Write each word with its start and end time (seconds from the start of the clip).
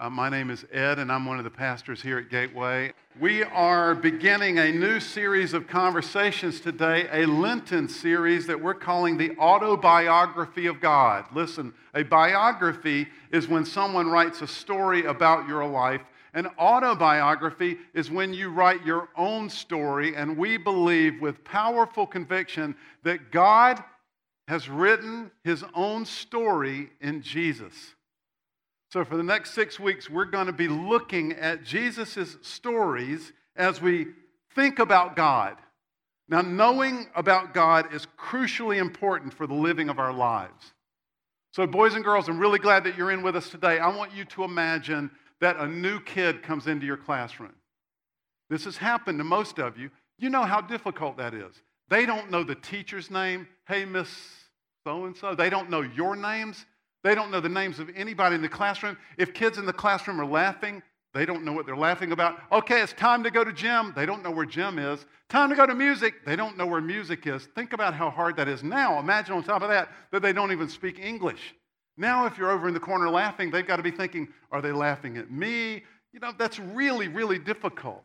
Uh, 0.00 0.08
my 0.08 0.30
name 0.30 0.48
is 0.48 0.64
Ed, 0.72 0.98
and 0.98 1.12
I'm 1.12 1.26
one 1.26 1.36
of 1.36 1.44
the 1.44 1.50
pastors 1.50 2.00
here 2.00 2.16
at 2.16 2.30
Gateway. 2.30 2.94
We 3.20 3.44
are 3.44 3.94
beginning 3.94 4.58
a 4.58 4.72
new 4.72 4.98
series 4.98 5.52
of 5.52 5.66
conversations 5.68 6.58
today, 6.58 7.06
a 7.12 7.26
Lenten 7.26 7.86
series 7.86 8.46
that 8.46 8.58
we're 8.58 8.72
calling 8.72 9.18
the 9.18 9.36
Autobiography 9.36 10.64
of 10.68 10.80
God. 10.80 11.26
Listen, 11.34 11.74
a 11.94 12.02
biography 12.02 13.08
is 13.30 13.46
when 13.46 13.66
someone 13.66 14.08
writes 14.08 14.40
a 14.40 14.46
story 14.46 15.04
about 15.04 15.46
your 15.46 15.66
life. 15.66 16.00
An 16.32 16.46
autobiography 16.58 17.76
is 17.92 18.10
when 18.10 18.32
you 18.32 18.48
write 18.48 18.86
your 18.86 19.10
own 19.18 19.50
story, 19.50 20.16
and 20.16 20.34
we 20.34 20.56
believe 20.56 21.20
with 21.20 21.44
powerful 21.44 22.06
conviction 22.06 22.74
that 23.02 23.30
God 23.30 23.84
has 24.48 24.66
written 24.66 25.30
his 25.44 25.62
own 25.74 26.06
story 26.06 26.88
in 27.02 27.20
Jesus. 27.20 27.74
So, 28.92 29.04
for 29.04 29.16
the 29.16 29.22
next 29.22 29.54
six 29.54 29.78
weeks, 29.78 30.10
we're 30.10 30.24
going 30.24 30.48
to 30.48 30.52
be 30.52 30.66
looking 30.66 31.32
at 31.34 31.62
Jesus' 31.62 32.36
stories 32.42 33.32
as 33.54 33.80
we 33.80 34.08
think 34.54 34.80
about 34.80 35.14
God. 35.14 35.56
Now, 36.28 36.42
knowing 36.42 37.08
about 37.14 37.54
God 37.54 37.94
is 37.94 38.06
crucially 38.18 38.78
important 38.78 39.32
for 39.32 39.46
the 39.46 39.54
living 39.54 39.88
of 39.88 40.00
our 40.00 40.12
lives. 40.12 40.72
So, 41.52 41.66
boys 41.68 41.94
and 41.94 42.04
girls, 42.04 42.28
I'm 42.28 42.40
really 42.40 42.58
glad 42.58 42.82
that 42.84 42.96
you're 42.96 43.12
in 43.12 43.22
with 43.22 43.36
us 43.36 43.48
today. 43.48 43.78
I 43.78 43.94
want 43.94 44.12
you 44.12 44.24
to 44.26 44.42
imagine 44.42 45.10
that 45.40 45.56
a 45.56 45.68
new 45.68 46.00
kid 46.00 46.42
comes 46.42 46.66
into 46.66 46.84
your 46.84 46.96
classroom. 46.96 47.54
This 48.48 48.64
has 48.64 48.76
happened 48.76 49.18
to 49.18 49.24
most 49.24 49.60
of 49.60 49.78
you. 49.78 49.90
You 50.18 50.30
know 50.30 50.42
how 50.42 50.60
difficult 50.60 51.16
that 51.18 51.32
is. 51.32 51.62
They 51.88 52.06
don't 52.06 52.30
know 52.30 52.42
the 52.42 52.56
teacher's 52.56 53.08
name. 53.08 53.46
Hey, 53.68 53.84
Miss 53.84 54.08
So 54.84 55.04
and 55.04 55.16
so. 55.16 55.36
They 55.36 55.50
don't 55.50 55.70
know 55.70 55.82
your 55.82 56.16
names. 56.16 56.66
They 57.02 57.14
don't 57.14 57.30
know 57.30 57.40
the 57.40 57.48
names 57.48 57.78
of 57.78 57.90
anybody 57.96 58.34
in 58.34 58.42
the 58.42 58.48
classroom. 58.48 58.96
If 59.16 59.32
kids 59.32 59.58
in 59.58 59.66
the 59.66 59.72
classroom 59.72 60.20
are 60.20 60.26
laughing, 60.26 60.82
they 61.14 61.24
don't 61.26 61.44
know 61.44 61.52
what 61.52 61.66
they're 61.66 61.76
laughing 61.76 62.12
about. 62.12 62.38
Okay, 62.52 62.82
it's 62.82 62.92
time 62.92 63.22
to 63.24 63.30
go 63.30 63.42
to 63.42 63.52
gym. 63.52 63.92
They 63.96 64.06
don't 64.06 64.22
know 64.22 64.30
where 64.30 64.44
gym 64.44 64.78
is. 64.78 65.06
Time 65.28 65.48
to 65.50 65.56
go 65.56 65.66
to 65.66 65.74
music. 65.74 66.24
They 66.24 66.36
don't 66.36 66.56
know 66.56 66.66
where 66.66 66.80
music 66.80 67.26
is. 67.26 67.46
Think 67.54 67.72
about 67.72 67.94
how 67.94 68.10
hard 68.10 68.36
that 68.36 68.48
is 68.48 68.62
now. 68.62 68.98
Imagine 68.98 69.34
on 69.34 69.42
top 69.42 69.62
of 69.62 69.70
that 69.70 69.88
that 70.12 70.22
they 70.22 70.32
don't 70.32 70.52
even 70.52 70.68
speak 70.68 70.98
English. 70.98 71.54
Now, 71.96 72.26
if 72.26 72.38
you're 72.38 72.50
over 72.50 72.68
in 72.68 72.74
the 72.74 72.80
corner 72.80 73.08
laughing, 73.08 73.50
they've 73.50 73.66
got 73.66 73.76
to 73.76 73.82
be 73.82 73.90
thinking, 73.90 74.28
are 74.52 74.62
they 74.62 74.72
laughing 74.72 75.16
at 75.16 75.30
me? 75.30 75.82
You 76.12 76.20
know, 76.20 76.32
that's 76.36 76.58
really, 76.58 77.08
really 77.08 77.38
difficult. 77.38 78.04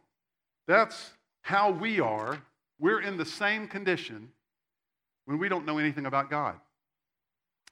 That's 0.68 1.12
how 1.42 1.72
we 1.72 2.00
are. 2.00 2.40
We're 2.80 3.02
in 3.02 3.18
the 3.18 3.26
same 3.26 3.68
condition 3.68 4.30
when 5.26 5.38
we 5.38 5.48
don't 5.48 5.66
know 5.66 5.78
anything 5.78 6.06
about 6.06 6.30
God 6.30 6.59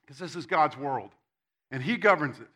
because 0.05 0.19
this 0.19 0.35
is 0.35 0.45
God's 0.45 0.77
world 0.77 1.11
and 1.71 1.81
He 1.81 1.97
governs 1.97 2.39
it. 2.39 2.47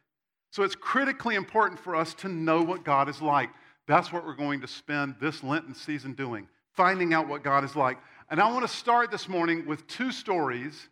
So 0.51 0.63
it's 0.63 0.75
critically 0.75 1.35
important 1.35 1.79
for 1.79 1.95
us 1.95 2.13
to 2.15 2.29
know 2.29 2.61
what 2.61 2.83
God 2.83 3.09
is 3.09 3.21
like. 3.21 3.49
That's 3.87 4.11
what 4.11 4.25
we're 4.25 4.35
going 4.35 4.61
to 4.61 4.67
spend 4.67 5.15
this 5.19 5.43
Lenten 5.43 5.75
season 5.75 6.13
doing, 6.13 6.47
finding 6.73 7.13
out 7.13 7.27
what 7.27 7.43
God 7.43 7.63
is 7.63 7.75
like. 7.75 7.97
And 8.29 8.39
I 8.41 8.51
want 8.51 8.67
to 8.67 8.73
start 8.73 9.11
this 9.11 9.29
morning 9.29 9.65
with 9.65 9.87
two 9.87 10.11
stories 10.11 10.89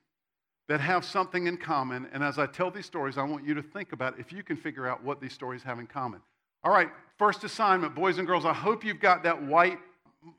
that 0.68 0.80
have 0.80 1.06
something 1.06 1.48
in 1.48 1.58
common. 1.58 2.08
And 2.14 2.24
as 2.24 2.40
I 2.40 2.48
tell 2.48 2.72
these 2.72 2.86
stories, 2.86 3.18
I 3.18 3.24
want 3.24 3.46
you 3.46 3.54
to 3.54 3.62
think 3.62 3.92
about 3.92 4.20
if 4.20 4.32
you 4.32 4.44
can 4.44 4.58
figure 4.58 4.88
out 4.88 5.04
what 5.04 5.22
these 5.22 5.34
stories 5.34 5.62
have 5.64 5.80
in 5.80 5.88
common. 5.88 6.22
All 6.64 6.72
right, 6.72 6.90
first 7.20 7.44
assignment, 7.44 7.94
boys 7.94 8.18
and 8.18 8.26
girls, 8.26 8.46
I 8.46 8.54
hope 8.54 8.84
you've 8.84 9.00
got 9.00 9.24
that 9.24 9.42
white 9.44 9.78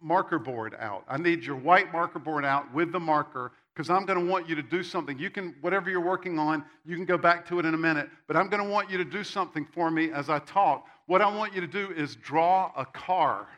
marker 0.00 0.39
board 0.39 0.75
out. 0.78 1.05
I 1.09 1.19
need 1.19 1.44
your 1.44 1.56
white 1.56 1.92
marker 1.92 2.19
board 2.19 2.44
out 2.44 2.72
with 2.75 2.91
the 2.91 2.98
marker 2.98 3.53
because 3.77 3.91
I'm 3.91 4.06
going 4.06 4.19
to 4.19 4.24
want 4.24 4.48
you 4.48 4.55
to 4.55 4.62
do 4.62 4.82
something. 4.82 5.19
You 5.19 5.28
can, 5.28 5.55
whatever 5.60 5.91
you're 5.91 6.00
working 6.00 6.38
on, 6.38 6.64
you 6.86 6.96
can 6.96 7.05
go 7.05 7.19
back 7.19 7.46
to 7.48 7.58
it 7.58 7.66
in 7.66 7.74
a 7.74 7.78
minute, 7.78 8.08
but 8.27 8.34
I'm 8.34 8.48
going 8.48 8.64
to 8.64 8.69
want 8.69 8.91
you 8.91 8.96
to 8.96 9.05
do 9.05 9.22
something 9.22 9.66
for 9.66 9.91
me 9.91 10.10
as 10.10 10.30
I 10.30 10.38
talk. 10.38 10.86
What 11.05 11.20
I 11.20 11.28
want 11.28 11.55
you 11.55 11.60
to 11.60 11.66
do 11.66 11.92
is 11.94 12.16
draw 12.16 12.72
a 12.74 12.86
car. 12.86 13.48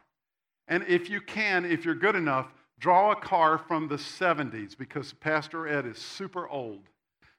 And 0.67 0.85
if 0.89 1.09
you 1.09 1.21
can, 1.21 1.65
if 1.65 1.85
you're 1.85 1.95
good 1.95 2.17
enough, 2.17 2.49
draw 2.81 3.13
a 3.13 3.17
car 3.17 3.59
from 3.59 3.87
the 3.87 3.95
70s 3.95 4.77
because 4.77 5.13
Pastor 5.13 5.69
Ed 5.69 5.87
is 5.87 5.99
super 5.99 6.49
old. 6.49 6.83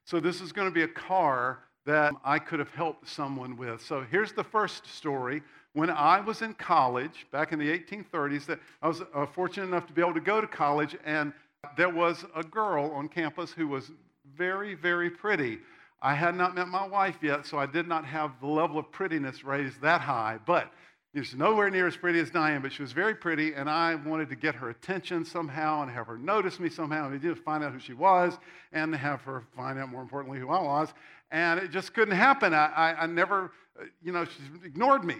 So 0.05 0.21
this 0.21 0.39
is 0.39 0.53
going 0.53 0.69
to 0.69 0.73
be 0.73 0.83
a 0.83 0.87
car 0.87 1.59
that 1.85 2.13
I 2.23 2.39
could 2.39 2.59
have 2.59 2.69
helped 2.69 3.09
someone 3.09 3.57
with. 3.57 3.81
So 3.81 4.05
here's 4.09 4.31
the 4.31 4.43
first 4.43 4.87
story. 4.87 5.41
When 5.73 5.89
I 5.89 6.21
was 6.21 6.41
in 6.41 6.53
college 6.53 7.27
back 7.31 7.51
in 7.51 7.59
the 7.59 7.77
1830s, 7.77 8.45
that 8.45 8.59
I 8.81 8.87
was 8.87 9.01
uh, 9.13 9.25
fortunate 9.25 9.67
enough 9.67 9.85
to 9.87 9.93
be 9.93 10.01
able 10.01 10.13
to 10.13 10.21
go 10.21 10.39
to 10.39 10.47
college 10.47 10.95
and 11.03 11.33
there 11.79 11.89
was 11.89 12.25
a 12.35 12.43
girl 12.43 12.91
on 12.91 13.07
campus 13.07 13.51
who 13.51 13.67
was 13.67 13.91
very, 14.35 14.75
very 14.75 15.09
pretty. 15.09 15.59
I 16.01 16.13
had 16.13 16.35
not 16.35 16.55
met 16.55 16.67
my 16.67 16.87
wife 16.87 17.17
yet, 17.21 17.45
so 17.45 17.57
I 17.57 17.65
did 17.65 17.87
not 17.87 18.05
have 18.05 18.31
the 18.39 18.47
level 18.47 18.77
of 18.77 18.91
prettiness 18.91 19.43
raised 19.43 19.81
that 19.81 20.01
high. 20.01 20.39
But 20.45 20.71
she's 21.13 21.35
nowhere 21.35 21.69
near 21.69 21.87
as 21.87 21.97
pretty 21.97 22.19
as 22.19 22.29
Diane, 22.29 22.61
but 22.61 22.71
she 22.71 22.81
was 22.81 22.93
very 22.93 23.15
pretty, 23.15 23.53
and 23.53 23.69
I 23.69 23.95
wanted 23.95 24.29
to 24.29 24.35
get 24.35 24.55
her 24.55 24.69
attention 24.69 25.25
somehow 25.25 25.81
and 25.81 25.91
have 25.91 26.07
her 26.07 26.17
notice 26.17 26.59
me 26.59 26.69
somehow, 26.69 27.09
and 27.09 27.21
just 27.21 27.41
find 27.43 27.63
out 27.63 27.73
who 27.73 27.79
she 27.79 27.93
was 27.93 28.37
and 28.71 28.95
have 28.95 29.21
her 29.21 29.43
find 29.55 29.79
out, 29.79 29.89
more 29.89 30.01
importantly, 30.01 30.39
who 30.39 30.49
I 30.49 30.61
was. 30.61 30.93
And 31.31 31.59
it 31.59 31.71
just 31.71 31.93
couldn't 31.93 32.15
happen. 32.15 32.53
I, 32.53 32.67
I, 32.67 33.03
I 33.03 33.05
never, 33.05 33.51
uh, 33.79 33.85
you 34.01 34.11
know, 34.11 34.25
she 34.25 34.41
ignored 34.65 35.03
me. 35.03 35.15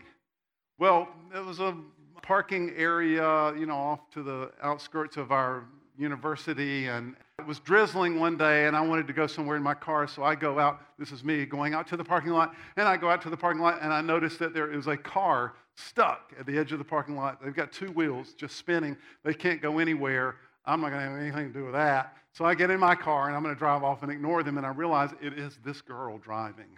Well, 0.77 1.09
it 1.35 1.45
was 1.45 1.59
a 1.59 1.77
parking 2.21 2.73
area, 2.77 3.53
you 3.57 3.65
know, 3.65 3.75
off 3.75 4.09
to 4.11 4.23
the 4.23 4.51
outskirts 4.61 5.17
of 5.17 5.31
our 5.31 5.65
university 5.99 6.87
and 6.87 7.15
it 7.37 7.45
was 7.45 7.59
drizzling 7.59 8.19
one 8.19 8.37
day 8.37 8.67
and 8.67 8.75
I 8.75 8.81
wanted 8.81 9.05
to 9.07 9.13
go 9.13 9.27
somewhere 9.27 9.57
in 9.57 9.63
my 9.63 9.73
car. 9.73 10.07
So 10.07 10.23
I 10.23 10.33
go 10.35 10.57
out, 10.57 10.81
this 10.97 11.11
is 11.11 11.23
me 11.23 11.45
going 11.45 11.73
out 11.73 11.87
to 11.87 11.97
the 11.97 12.03
parking 12.03 12.31
lot. 12.31 12.55
And 12.77 12.87
I 12.87 12.97
go 12.97 13.09
out 13.09 13.21
to 13.23 13.29
the 13.29 13.37
parking 13.37 13.61
lot 13.61 13.81
and 13.81 13.93
I 13.93 14.01
notice 14.01 14.37
that 14.37 14.53
there 14.53 14.71
is 14.71 14.87
a 14.87 14.97
car 14.97 15.53
stuck 15.75 16.33
at 16.39 16.45
the 16.45 16.57
edge 16.57 16.71
of 16.71 16.79
the 16.79 16.85
parking 16.85 17.15
lot. 17.15 17.43
They've 17.43 17.53
got 17.53 17.71
two 17.71 17.91
wheels 17.91 18.33
just 18.33 18.55
spinning. 18.55 18.97
They 19.23 19.33
can't 19.33 19.61
go 19.61 19.79
anywhere. 19.79 20.37
I'm 20.65 20.81
not 20.81 20.89
going 20.89 21.01
to 21.01 21.09
have 21.09 21.19
anything 21.19 21.51
to 21.51 21.59
do 21.59 21.65
with 21.65 21.73
that. 21.73 22.15
So 22.33 22.45
I 22.45 22.55
get 22.55 22.69
in 22.69 22.79
my 22.79 22.95
car 22.95 23.27
and 23.27 23.35
I'm 23.35 23.43
going 23.43 23.55
to 23.55 23.59
drive 23.59 23.83
off 23.83 24.03
and 24.03 24.11
ignore 24.11 24.43
them. 24.43 24.57
And 24.57 24.65
I 24.65 24.69
realize 24.69 25.09
it 25.21 25.37
is 25.37 25.57
this 25.65 25.81
girl 25.81 26.17
driving. 26.17 26.69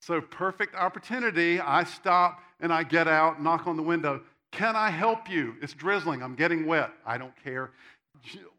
So, 0.00 0.20
perfect 0.20 0.76
opportunity. 0.76 1.58
I 1.58 1.82
stop 1.82 2.40
and 2.60 2.72
I 2.72 2.84
get 2.84 3.08
out, 3.08 3.42
knock 3.42 3.66
on 3.66 3.76
the 3.76 3.82
window. 3.82 4.22
Can 4.52 4.76
I 4.76 4.90
help 4.90 5.28
you? 5.28 5.54
It's 5.60 5.72
drizzling. 5.72 6.22
I'm 6.22 6.34
getting 6.34 6.66
wet. 6.66 6.90
I 7.04 7.18
don't 7.18 7.34
care. 7.42 7.72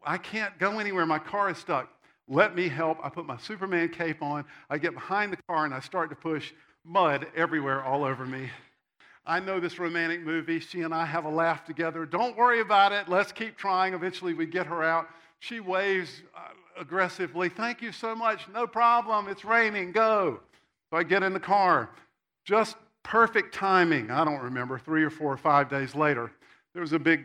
I 0.04 0.18
can't 0.18 0.56
go 0.58 0.78
anywhere. 0.78 1.06
My 1.06 1.18
car 1.18 1.50
is 1.50 1.58
stuck. 1.58 1.90
Let 2.28 2.54
me 2.54 2.68
help. 2.68 2.98
I 3.02 3.08
put 3.08 3.26
my 3.26 3.38
Superman 3.38 3.88
cape 3.88 4.22
on. 4.22 4.44
I 4.68 4.78
get 4.78 4.94
behind 4.94 5.32
the 5.32 5.38
car 5.48 5.64
and 5.64 5.74
I 5.74 5.80
start 5.80 6.10
to 6.10 6.16
push 6.16 6.52
mud 6.84 7.26
everywhere 7.34 7.82
all 7.82 8.04
over 8.04 8.26
me. 8.26 8.50
I 9.26 9.40
know 9.40 9.60
this 9.60 9.78
romantic 9.78 10.22
movie. 10.22 10.60
She 10.60 10.82
and 10.82 10.94
I 10.94 11.04
have 11.04 11.24
a 11.24 11.30
laugh 11.30 11.64
together. 11.64 12.06
Don't 12.06 12.36
worry 12.36 12.60
about 12.60 12.92
it. 12.92 13.08
Let's 13.08 13.32
keep 13.32 13.56
trying. 13.56 13.92
Eventually, 13.92 14.34
we 14.34 14.46
get 14.46 14.66
her 14.66 14.82
out. 14.82 15.08
She 15.40 15.60
waves 15.60 16.22
uh, 16.34 16.48
aggressively. 16.80 17.48
Thank 17.48 17.82
you 17.82 17.92
so 17.92 18.14
much. 18.14 18.46
No 18.52 18.66
problem. 18.66 19.28
It's 19.28 19.44
raining. 19.44 19.92
Go. 19.92 20.40
So 20.90 20.98
I 20.98 21.02
get 21.02 21.22
in 21.22 21.34
the 21.34 21.40
car. 21.40 21.90
Just 22.46 22.76
perfect 23.02 23.54
timing. 23.54 24.10
I 24.10 24.24
don't 24.24 24.42
remember, 24.42 24.78
three 24.78 25.02
or 25.02 25.10
four 25.10 25.32
or 25.32 25.36
five 25.36 25.68
days 25.68 25.94
later, 25.94 26.30
there 26.72 26.82
was 26.82 26.92
a 26.92 26.98
big 26.98 27.24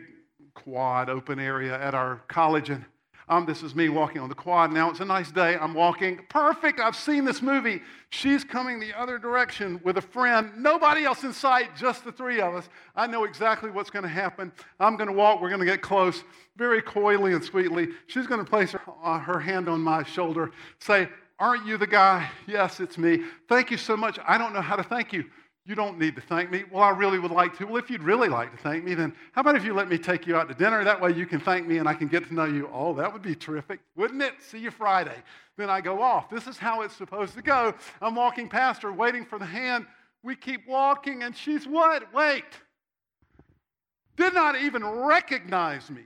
quad 0.54 1.10
open 1.10 1.40
area 1.40 1.80
at 1.82 1.94
our 1.94 2.22
college, 2.28 2.70
and 2.70 2.86
um, 3.30 3.46
this 3.46 3.64
is 3.64 3.74
me 3.74 3.90
walking 3.90 4.22
on 4.22 4.30
the 4.30 4.36
quad. 4.36 4.72
Now 4.72 4.90
it's 4.90 5.00
a 5.00 5.06
nice 5.06 5.32
day. 5.32 5.56
I'm 5.56 5.74
walking. 5.74 6.20
Perfect. 6.30 6.80
I've 6.80 6.96
seen 6.96 7.24
this 7.24 7.42
movie. 7.42 7.82
She's 8.10 8.44
coming 8.44 8.80
the 8.80 8.94
other 9.00 9.18
direction 9.18 9.80
with 9.84 9.98
a 9.98 10.02
friend. 10.02 10.52
Nobody 10.58 11.06
else 11.06 11.24
in 11.24 11.32
sight, 11.32 11.76
just 11.76 12.04
the 12.04 12.12
three 12.12 12.42
of 12.42 12.54
us. 12.54 12.68
I 12.96 13.08
know 13.08 13.24
exactly 13.24 13.72
what's 13.72 13.90
going 13.90 14.04
to 14.04 14.10
happen. 14.10 14.52
I'm 14.80 14.98
going 14.98 15.08
to 15.08 15.14
walk. 15.16 15.42
We're 15.42 15.50
going 15.50 15.62
to 15.62 15.66
get 15.66 15.82
close, 15.82 16.24
very 16.58 16.82
coyly 16.82 17.34
and 17.34 17.44
sweetly. 17.44 17.90
She's 18.08 18.28
going 18.28 18.44
to 18.44 18.50
place 18.50 18.72
her, 18.72 18.82
uh, 19.02 19.20
her 19.20 19.40
hand 19.40 19.70
on 19.70 19.80
my 19.80 20.04
shoulder, 20.04 20.52
say, 20.80 21.08
Aren't 21.40 21.66
you 21.66 21.78
the 21.78 21.88
guy? 21.88 22.30
Yes, 22.48 22.80
it's 22.80 22.98
me. 22.98 23.24
Thank 23.50 23.72
you 23.72 23.78
so 23.78 23.98
much. 23.98 24.20
I 24.26 24.38
don't 24.38 24.54
know 24.54 24.62
how 24.62 24.76
to 24.76 24.84
thank 24.84 25.12
you. 25.12 25.26
You 25.66 25.76
don't 25.76 25.98
need 25.98 26.16
to 26.16 26.22
thank 26.22 26.52
me. 26.52 26.66
Well, 26.70 26.84
I 26.84 26.90
really 26.90 27.20
would 27.20 27.32
like 27.32 27.58
to. 27.58 27.66
Well, 27.66 27.78
if 27.78 27.90
you'd 27.90 28.04
really 28.04 28.28
like 28.28 28.52
to 28.52 28.58
thank 28.58 28.84
me, 28.84 28.96
then 28.96 29.16
how 29.32 29.42
about 29.42 29.56
if 29.56 29.64
you 29.64 29.74
let 29.74 29.88
me 29.88 29.98
take 29.98 30.28
you 30.28 30.36
out 30.36 30.50
to 30.50 30.54
dinner? 30.54 30.84
That 30.84 31.00
way 31.00 31.14
you 31.14 31.26
can 31.26 31.40
thank 31.40 31.66
me 31.66 31.78
and 31.78 31.88
I 31.88 31.94
can 31.94 32.10
get 32.10 32.28
to 32.28 32.34
know 32.34 32.44
you. 32.44 32.70
Oh, 32.74 32.94
that 32.96 33.12
would 33.12 33.22
be 33.22 33.34
terrific, 33.34 33.80
wouldn't 33.96 34.22
it? 34.22 34.34
See 34.42 34.58
you 34.58 34.72
Friday. 34.72 35.16
Then 35.56 35.70
I 35.70 35.80
go 35.80 36.02
off. 36.02 36.30
This 36.30 36.48
is 36.48 36.58
how 36.58 36.82
it's 36.82 36.96
supposed 36.96 37.36
to 37.36 37.42
go. 37.42 37.74
I'm 38.02 38.16
walking 38.16 38.50
past 38.50 38.82
her, 38.82 38.92
waiting 38.92 39.26
for 39.26 39.40
the 39.40 39.46
hand. 39.46 39.86
We 40.22 40.36
keep 40.36 40.68
walking, 40.68 41.24
and 41.24 41.36
she's 41.36 41.66
what? 41.66 42.14
Wait. 42.14 42.44
Did 44.18 44.34
not 44.34 44.60
even 44.60 44.86
recognize 44.86 45.90
me. 45.90 46.04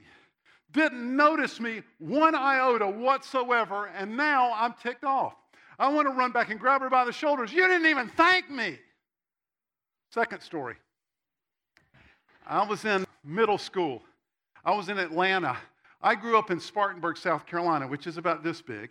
Didn't 0.71 1.15
notice 1.15 1.59
me 1.59 1.81
one 1.97 2.35
iota 2.35 2.87
whatsoever, 2.87 3.87
and 3.97 4.15
now 4.15 4.53
I'm 4.53 4.75
ticked 4.83 5.03
off. 5.03 5.33
I 5.79 5.89
want 5.89 6.07
to 6.07 6.13
run 6.13 6.31
back 6.31 6.51
and 6.51 6.59
grab 6.59 6.81
her 6.81 6.89
by 6.89 7.05
the 7.05 7.11
shoulders. 7.11 7.51
You 7.51 7.67
didn't 7.67 7.87
even 7.87 8.07
thank 8.09 8.49
me. 8.51 8.77
Second 10.09 10.41
story. 10.41 10.75
I 12.45 12.65
was 12.65 12.85
in 12.85 13.05
middle 13.25 13.57
school. 13.57 14.03
I 14.63 14.75
was 14.75 14.89
in 14.89 14.97
Atlanta. 14.97 15.57
I 16.01 16.15
grew 16.15 16.37
up 16.37 16.49
in 16.51 16.59
Spartanburg, 16.59 17.17
South 17.17 17.45
Carolina, 17.45 17.87
which 17.87 18.07
is 18.07 18.17
about 18.17 18.43
this 18.43 18.61
big. 18.61 18.89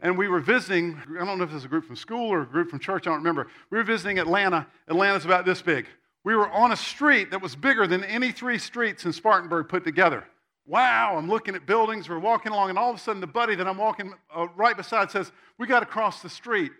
and 0.00 0.16
we 0.16 0.28
were 0.28 0.40
visiting. 0.40 0.96
I 1.18 1.24
don't 1.24 1.38
know 1.38 1.44
if 1.44 1.50
it 1.50 1.54
was 1.54 1.64
a 1.64 1.68
group 1.68 1.84
from 1.86 1.96
school 1.96 2.28
or 2.30 2.42
a 2.42 2.46
group 2.46 2.70
from 2.70 2.78
church, 2.78 3.06
I 3.06 3.10
don't 3.10 3.18
remember. 3.18 3.48
We 3.70 3.78
were 3.78 3.84
visiting 3.84 4.18
Atlanta. 4.18 4.66
Atlanta's 4.88 5.24
about 5.24 5.44
this 5.46 5.62
big. 5.62 5.86
We 6.24 6.34
were 6.34 6.48
on 6.50 6.72
a 6.72 6.76
street 6.76 7.30
that 7.30 7.40
was 7.40 7.54
bigger 7.56 7.86
than 7.86 8.04
any 8.04 8.32
three 8.32 8.58
streets 8.58 9.04
in 9.04 9.12
Spartanburg 9.12 9.68
put 9.68 9.84
together. 9.84 10.24
Wow, 10.66 11.16
I'm 11.16 11.28
looking 11.28 11.54
at 11.54 11.64
buildings. 11.66 12.08
We're 12.08 12.18
walking 12.18 12.52
along, 12.52 12.70
and 12.70 12.78
all 12.78 12.90
of 12.90 12.96
a 12.96 12.98
sudden, 12.98 13.20
the 13.20 13.26
buddy 13.26 13.54
that 13.54 13.68
I'm 13.68 13.78
walking 13.78 14.12
uh, 14.34 14.48
right 14.56 14.76
beside 14.76 15.10
says, 15.10 15.30
We 15.58 15.66
got 15.66 15.80
to 15.80 15.86
cross 15.86 16.22
the 16.22 16.28
street. 16.28 16.72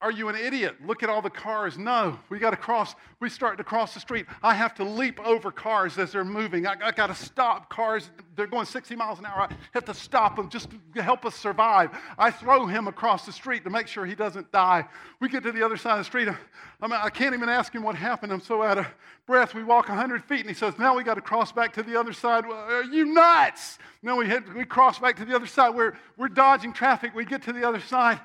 Are 0.00 0.12
you 0.12 0.28
an 0.28 0.36
idiot? 0.36 0.76
Look 0.86 1.02
at 1.02 1.08
all 1.08 1.20
the 1.20 1.28
cars. 1.28 1.76
No, 1.76 2.16
we 2.28 2.38
got 2.38 2.50
to 2.50 2.56
cross. 2.56 2.94
We 3.18 3.28
start 3.28 3.58
to 3.58 3.64
cross 3.64 3.94
the 3.94 4.00
street. 4.00 4.26
I 4.44 4.54
have 4.54 4.72
to 4.76 4.84
leap 4.84 5.18
over 5.26 5.50
cars 5.50 5.98
as 5.98 6.12
they're 6.12 6.24
moving. 6.24 6.68
I, 6.68 6.76
I 6.80 6.92
got 6.92 7.08
to 7.08 7.16
stop 7.16 7.68
cars. 7.68 8.08
They're 8.36 8.46
going 8.46 8.66
60 8.66 8.94
miles 8.94 9.18
an 9.18 9.26
hour. 9.26 9.48
I 9.50 9.56
have 9.72 9.84
to 9.86 9.94
stop 9.94 10.36
them 10.36 10.50
just 10.50 10.68
to 10.94 11.02
help 11.02 11.26
us 11.26 11.34
survive. 11.34 11.90
I 12.16 12.30
throw 12.30 12.66
him 12.66 12.86
across 12.86 13.26
the 13.26 13.32
street 13.32 13.64
to 13.64 13.70
make 13.70 13.88
sure 13.88 14.06
he 14.06 14.14
doesn't 14.14 14.52
die. 14.52 14.86
We 15.18 15.28
get 15.28 15.42
to 15.42 15.50
the 15.50 15.64
other 15.64 15.76
side 15.76 15.94
of 15.94 15.98
the 15.98 16.04
street. 16.04 16.28
I, 16.28 16.86
mean, 16.86 17.00
I 17.02 17.10
can't 17.10 17.34
even 17.34 17.48
ask 17.48 17.74
him 17.74 17.82
what 17.82 17.96
happened. 17.96 18.32
I'm 18.32 18.40
so 18.40 18.62
out 18.62 18.78
of 18.78 18.86
breath. 19.26 19.52
We 19.52 19.64
walk 19.64 19.88
100 19.88 20.22
feet 20.22 20.40
and 20.40 20.48
he 20.48 20.54
says, 20.54 20.78
Now 20.78 20.96
we 20.96 21.02
got 21.02 21.14
to 21.14 21.20
cross 21.20 21.50
back 21.50 21.72
to 21.72 21.82
the 21.82 21.98
other 21.98 22.12
side. 22.12 22.44
Are 22.44 22.84
you 22.84 23.04
nuts? 23.04 23.80
No, 24.04 24.14
we, 24.14 24.32
we 24.56 24.64
cross 24.64 25.00
back 25.00 25.16
to 25.16 25.24
the 25.24 25.34
other 25.34 25.46
side. 25.46 25.70
We're, 25.74 25.94
we're 26.16 26.28
dodging 26.28 26.72
traffic. 26.72 27.16
We 27.16 27.24
get 27.24 27.42
to 27.42 27.52
the 27.52 27.66
other 27.66 27.80
side. 27.80 28.20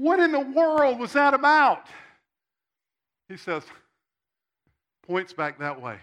What 0.00 0.18
in 0.18 0.32
the 0.32 0.40
world 0.40 0.98
was 0.98 1.12
that 1.12 1.34
about? 1.34 1.84
He 3.28 3.36
says, 3.36 3.62
points 5.06 5.34
back 5.34 5.58
that 5.58 5.78
way. 5.78 5.98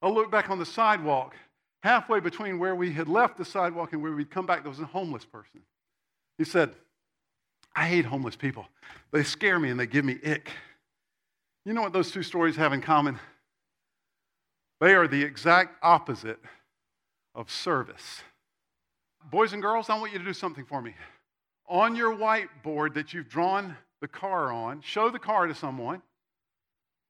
I 0.00 0.08
look 0.08 0.30
back 0.30 0.50
on 0.50 0.60
the 0.60 0.64
sidewalk. 0.64 1.34
Halfway 1.82 2.20
between 2.20 2.60
where 2.60 2.76
we 2.76 2.92
had 2.92 3.08
left 3.08 3.36
the 3.36 3.44
sidewalk 3.44 3.92
and 3.92 4.00
where 4.00 4.12
we'd 4.12 4.30
come 4.30 4.46
back, 4.46 4.62
there 4.62 4.70
was 4.70 4.78
a 4.78 4.86
homeless 4.86 5.24
person. 5.24 5.62
He 6.38 6.44
said, 6.44 6.70
I 7.74 7.88
hate 7.88 8.04
homeless 8.04 8.36
people. 8.36 8.68
They 9.10 9.24
scare 9.24 9.58
me 9.58 9.70
and 9.70 9.80
they 9.80 9.88
give 9.88 10.04
me 10.04 10.16
ick. 10.24 10.52
You 11.64 11.72
know 11.72 11.82
what 11.82 11.92
those 11.92 12.12
two 12.12 12.22
stories 12.22 12.54
have 12.54 12.72
in 12.72 12.82
common? 12.82 13.18
They 14.80 14.94
are 14.94 15.08
the 15.08 15.24
exact 15.24 15.74
opposite 15.82 16.38
of 17.34 17.50
service. 17.50 18.20
Boys 19.28 19.52
and 19.52 19.60
girls, 19.60 19.90
I 19.90 19.98
want 19.98 20.12
you 20.12 20.20
to 20.20 20.24
do 20.24 20.34
something 20.34 20.64
for 20.64 20.80
me 20.80 20.94
on 21.68 21.96
your 21.96 22.14
whiteboard 22.14 22.94
that 22.94 23.12
you've 23.12 23.28
drawn 23.28 23.76
the 24.00 24.08
car 24.08 24.52
on, 24.52 24.80
show 24.82 25.10
the 25.10 25.18
car 25.18 25.46
to 25.46 25.54
someone. 25.54 26.02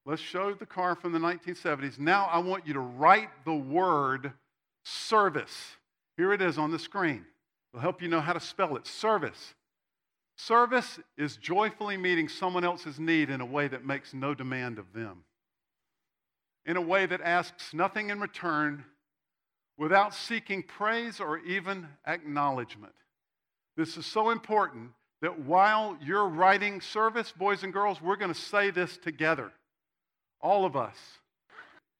Let's 0.05 0.21
show 0.21 0.53
the 0.53 0.65
car 0.65 0.95
from 0.95 1.13
the 1.13 1.19
1970s. 1.19 1.97
Now 1.99 2.25
I 2.31 2.37
want 2.39 2.67
you 2.67 2.73
to 2.73 2.79
write 2.79 3.29
the 3.43 3.55
word 3.55 4.31
service. 4.83 5.75
Here 6.15 6.31
it 6.31 6.41
is 6.41 6.57
on 6.57 6.71
the 6.71 6.79
screen. 6.79 7.25
It'll 7.73 7.81
help 7.81 8.01
you 8.01 8.07
know 8.07 8.21
how 8.21 8.33
to 8.33 8.39
spell 8.39 8.75
it. 8.77 8.87
Service. 8.87 9.55
Service 10.37 10.99
is 11.17 11.37
joyfully 11.37 11.97
meeting 11.97 12.29
someone 12.29 12.63
else's 12.63 12.99
need 12.99 13.29
in 13.29 13.41
a 13.41 13.45
way 13.45 13.67
that 13.67 13.85
makes 13.85 14.13
no 14.13 14.33
demand 14.33 14.77
of 14.77 14.93
them, 14.93 15.23
in 16.65 16.77
a 16.77 16.81
way 16.81 17.05
that 17.05 17.21
asks 17.21 17.73
nothing 17.73 18.09
in 18.09 18.19
return 18.19 18.85
without 19.77 20.13
seeking 20.13 20.61
praise 20.61 21.19
or 21.19 21.39
even 21.39 21.87
acknowledgement. 22.05 22.93
This 23.77 23.97
is 23.97 24.05
so 24.05 24.29
important 24.29 24.91
that 25.21 25.39
while 25.39 25.97
you're 26.01 26.27
writing 26.27 26.81
service, 26.81 27.31
boys 27.31 27.63
and 27.63 27.73
girls, 27.73 28.01
we're 28.01 28.15
going 28.15 28.33
to 28.33 28.39
say 28.39 28.69
this 28.69 28.97
together. 28.97 29.51
All 30.41 30.65
of 30.65 30.75
us. 30.75 30.95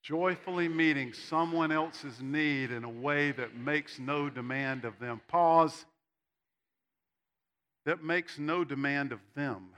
Joyfully 0.03 0.67
meeting 0.67 1.13
someone 1.13 1.71
else's 1.71 2.21
need 2.21 2.71
in 2.71 2.83
a 2.83 2.89
way 2.89 3.31
that 3.31 3.55
makes 3.55 3.97
no 3.97 4.29
demand 4.29 4.85
of 4.85 4.99
them. 4.99 5.19
Pause. 5.27 5.85
That 7.85 8.03
makes 8.03 8.37
no 8.37 8.63
demand 8.63 9.11
of 9.11 9.19
them. 9.35 9.69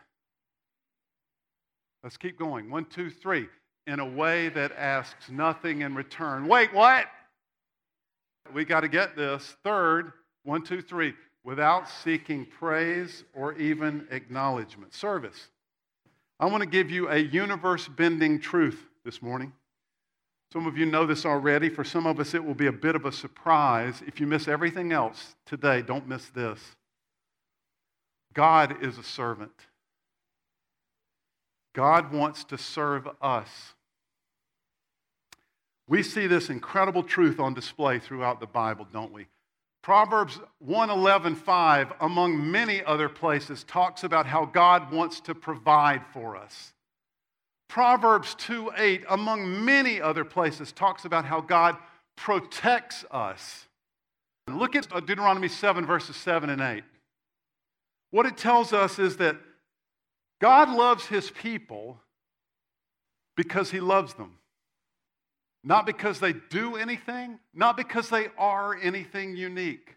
Let's 2.03 2.17
keep 2.17 2.37
going. 2.37 2.69
One, 2.69 2.85
two, 2.85 3.09
three. 3.09 3.47
In 3.87 4.01
a 4.01 4.05
way 4.05 4.49
that 4.49 4.73
asks 4.73 5.29
nothing 5.29 5.81
in 5.81 5.95
return. 5.95 6.47
Wait, 6.47 6.73
what? 6.73 7.05
We 8.53 8.65
got 8.65 8.81
to 8.81 8.89
get 8.89 9.15
this. 9.15 9.55
Third, 9.63 10.11
one, 10.43 10.63
two, 10.63 10.81
three 10.81 11.13
without 11.47 11.87
seeking 11.87 12.45
praise 12.45 13.23
or 13.33 13.53
even 13.53 14.05
acknowledgement. 14.11 14.93
Service. 14.93 15.47
I 16.41 16.45
want 16.45 16.61
to 16.61 16.67
give 16.67 16.91
you 16.91 17.07
a 17.07 17.15
universe 17.15 17.87
bending 17.87 18.41
truth 18.41 18.77
this 19.05 19.21
morning. 19.21 19.53
Some 20.51 20.67
of 20.67 20.77
you 20.77 20.85
know 20.85 21.05
this 21.05 21.25
already. 21.25 21.69
For 21.69 21.85
some 21.85 22.05
of 22.05 22.19
us, 22.19 22.33
it 22.33 22.43
will 22.43 22.53
be 22.53 22.67
a 22.67 22.71
bit 22.73 22.97
of 22.97 23.05
a 23.05 23.13
surprise. 23.13 24.03
If 24.05 24.19
you 24.19 24.27
miss 24.27 24.49
everything 24.49 24.91
else 24.91 25.37
today, 25.45 25.81
don't 25.81 26.05
miss 26.05 26.27
this. 26.27 26.59
God 28.33 28.83
is 28.83 28.97
a 28.97 29.03
servant. 29.03 29.55
God 31.73 32.11
wants 32.11 32.43
to 32.43 32.57
serve 32.57 33.07
us. 33.21 33.73
We 35.87 36.03
see 36.03 36.27
this 36.27 36.49
incredible 36.49 37.03
truth 37.03 37.39
on 37.39 37.53
display 37.53 37.99
throughout 37.99 38.41
the 38.41 38.47
Bible, 38.47 38.85
don't 38.91 39.13
we? 39.13 39.27
Proverbs 39.87 40.41
111:5 40.59 41.93
among 42.01 42.51
many 42.51 42.83
other 42.83 43.07
places 43.07 43.63
talks 43.63 44.03
about 44.03 44.25
how 44.25 44.43
God 44.43 44.91
wants 44.91 45.21
to 45.21 45.33
provide 45.33 46.05
for 46.11 46.35
us. 46.35 46.73
Proverbs 47.69 48.35
2:8 48.35 49.05
among 49.07 49.63
many 49.63 50.01
other 50.01 50.25
places 50.25 50.73
talks 50.73 51.05
about 51.05 51.23
how 51.23 51.39
God 51.39 51.77
protects 52.17 53.05
us. 53.11 53.69
Look 54.49 54.75
at 54.75 54.91
uh, 54.91 54.99
Deuteronomy 54.99 55.47
7 55.47 55.85
verses 55.85 56.17
7 56.17 56.49
and 56.49 56.61
8. 56.61 56.83
What 58.11 58.25
it 58.25 58.35
tells 58.35 58.73
us 58.73 58.99
is 58.99 59.15
that 59.17 59.37
God 60.41 60.67
loves 60.67 61.05
his 61.05 61.31
people 61.31 62.01
because 63.37 63.71
he 63.71 63.79
loves 63.79 64.15
them. 64.15 64.37
Not 65.63 65.85
because 65.85 66.19
they 66.19 66.33
do 66.33 66.75
anything, 66.75 67.39
not 67.53 67.75
because 67.77 68.09
they 68.09 68.27
are 68.37 68.75
anything 68.75 69.35
unique, 69.35 69.95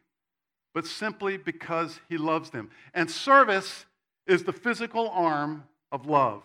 but 0.74 0.86
simply 0.86 1.36
because 1.36 2.00
He 2.08 2.16
loves 2.16 2.50
them. 2.50 2.70
And 2.94 3.10
service 3.10 3.86
is 4.26 4.44
the 4.44 4.52
physical 4.52 5.08
arm 5.10 5.64
of 5.92 6.06
love. 6.06 6.42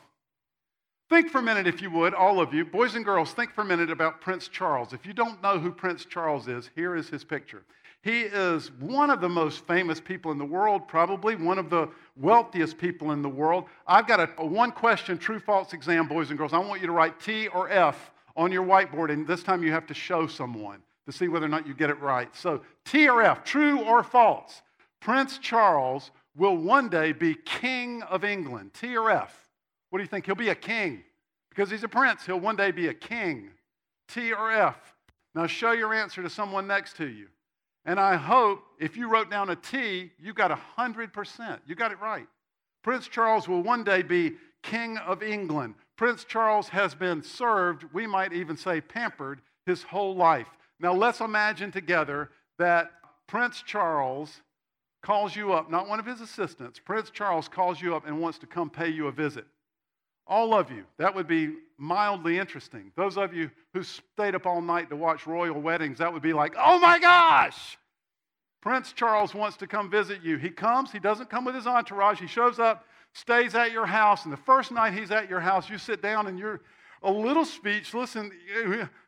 Think 1.10 1.30
for 1.30 1.38
a 1.38 1.44
minute, 1.44 1.68
if 1.68 1.84
you 1.84 1.92
would, 1.92 2.16
all 2.16 2.42
of 2.42 2.52
you, 2.54 2.66
boys 2.66 2.96
and 2.96 3.06
girls, 3.06 3.32
think 3.32 3.54
for 3.54 3.62
a 3.62 3.66
minute 3.66 3.92
about 3.92 4.22
Prince 4.22 4.48
Charles. 4.48 4.92
If 4.92 5.06
you 5.06 5.14
don't 5.14 5.42
know 5.42 5.60
who 5.60 5.72
Prince 5.72 6.04
Charles 6.06 6.48
is, 6.48 6.72
here 6.76 6.96
is 6.96 7.10
his 7.10 7.24
picture. 7.24 7.64
He 8.02 8.22
is 8.22 8.72
one 8.80 9.10
of 9.12 9.22
the 9.22 9.30
most 9.30 9.66
famous 9.68 10.00
people 10.00 10.32
in 10.32 10.38
the 10.40 10.46
world, 10.46 10.88
probably 10.88 11.36
one 11.36 11.60
of 11.60 11.70
the 11.70 11.90
wealthiest 12.16 12.78
people 12.78 13.12
in 13.12 13.22
the 13.22 13.30
world. 13.30 13.66
I've 13.88 14.08
got 14.08 14.20
a, 14.20 14.30
a 14.40 14.46
one 14.46 14.72
question 14.72 15.18
true 15.18 15.40
false 15.40 15.74
exam, 15.74 16.08
boys 16.08 16.30
and 16.30 16.38
girls. 16.38 16.54
I 16.54 16.60
want 16.60 16.82
you 16.82 16.88
to 16.88 16.94
write 16.94 17.20
T 17.20 17.48
or 17.50 17.70
F 17.70 18.12
on 18.36 18.52
your 18.52 18.66
whiteboard, 18.66 19.12
and 19.12 19.26
this 19.26 19.44
time 19.44 19.64
you 19.64 19.72
have 19.72 19.88
to 19.88 19.94
show 19.94 20.28
someone 20.28 20.82
to 21.06 21.12
see 21.12 21.28
whether 21.28 21.46
or 21.46 21.50
not 21.50 21.68
you 21.68 21.74
get 21.74 21.90
it 21.90 22.00
right. 22.00 22.36
So, 22.36 22.62
T 22.84 23.08
or 23.08 23.22
F, 23.22 23.44
true 23.44 23.82
or 23.82 24.04
false? 24.04 24.62
Prince 25.00 25.38
Charles 25.38 26.12
will 26.36 26.58
one 26.58 26.90
day 26.90 27.12
be 27.12 27.36
King 27.46 28.02
of 28.04 28.24
England. 28.24 28.74
T 28.74 28.96
or 28.98 29.10
F? 29.12 29.48
What 29.90 30.00
do 30.00 30.04
you 30.04 30.10
think? 30.10 30.26
He'll 30.26 30.36
be 30.36 30.50
a 30.50 30.56
king. 30.56 31.04
Because 31.50 31.72
he's 31.72 31.84
a 31.84 31.88
prince, 31.88 32.26
he'll 32.26 32.40
one 32.40 32.58
day 32.58 32.72
be 32.72 32.88
a 32.88 32.94
king. 32.94 33.52
T 34.10 34.34
or 34.34 34.52
F? 34.52 34.96
Now, 35.34 35.48
show 35.48 35.72
your 35.72 35.94
answer 35.94 36.22
to 36.22 36.30
someone 36.30 36.68
next 36.68 36.98
to 36.98 37.08
you. 37.08 37.28
And 37.86 38.00
I 38.00 38.16
hope 38.16 38.64
if 38.80 38.98
you 38.98 39.08
wrote 39.10 39.30
down 39.30 39.50
a 39.52 39.56
T, 39.56 40.12
you 40.20 40.34
got 40.34 40.52
100%. 40.78 41.60
You 41.66 41.76
got 41.76 41.92
it 41.92 42.00
right. 42.02 42.28
Prince 42.84 43.08
Charles 43.08 43.48
will 43.48 43.62
one 43.62 43.84
day 43.84 44.02
be 44.02 44.34
King 44.64 44.98
of 44.98 45.24
England. 45.24 45.76
Prince 45.98 46.24
Charles 46.26 46.70
has 46.70 46.94
been 46.94 47.24
served, 47.24 47.86
we 47.94 48.06
might 48.06 48.34
even 48.34 48.58
say 48.58 48.82
pampered, 48.82 49.42
his 49.66 49.84
whole 49.84 50.16
life. 50.16 50.48
Now 50.80 50.94
let's 50.94 51.22
imagine 51.22 51.72
together 51.72 52.30
that 52.60 52.92
Prince 53.28 53.62
Charles 53.62 54.42
calls 55.02 55.36
you 55.36 55.54
up, 55.54 55.70
not 55.70 55.88
one 55.88 56.00
of 56.00 56.06
his 56.06 56.22
assistants, 56.22 56.80
Prince 56.80 57.10
Charles 57.12 57.48
calls 57.48 57.82
you 57.82 57.96
up 57.96 58.06
and 58.08 58.20
wants 58.20 58.40
to 58.40 58.48
come 58.48 58.70
pay 58.70 58.90
you 58.90 59.08
a 59.08 59.12
visit. 59.12 59.46
All 60.28 60.54
of 60.54 60.72
you, 60.72 60.86
that 60.98 61.14
would 61.14 61.28
be 61.28 61.54
mildly 61.78 62.40
interesting. 62.40 62.92
Those 62.96 63.16
of 63.16 63.34
you 63.34 63.52
who 63.74 63.84
stayed 63.84 64.34
up 64.34 64.48
all 64.48 64.62
night 64.62 64.90
to 64.90 64.96
watch 64.96 65.28
royal 65.28 65.62
weddings, 65.62 66.00
that 66.00 66.12
would 66.12 66.24
be 66.24 66.34
like, 66.34 66.56
oh 66.58 66.80
my 66.80 66.98
gosh! 66.98 67.78
Prince 68.62 68.92
Charles 68.94 69.36
wants 69.36 69.58
to 69.58 69.68
come 69.68 69.92
visit 69.92 70.24
you. 70.24 70.38
He 70.38 70.50
comes, 70.50 70.92
he 70.92 70.98
doesn't 70.98 71.30
come 71.30 71.46
with 71.46 71.54
his 71.54 71.68
entourage, 71.68 72.20
he 72.20 72.26
shows 72.26 72.58
up, 72.58 72.86
stays 73.16 73.56
at 73.56 73.72
your 73.72 73.86
house, 73.86 74.26
and 74.26 74.34
the 74.34 74.38
first 74.38 74.72
night 74.72 74.94
he's 74.94 75.10
at 75.10 75.30
your 75.30 75.40
house, 75.40 75.70
you 75.70 75.78
sit 75.78 76.02
down 76.02 76.28
and 76.28 76.38
you're 76.38 76.62
a 77.02 77.12
little 77.12 77.46
speech. 77.46 77.94
Listen, 77.94 78.30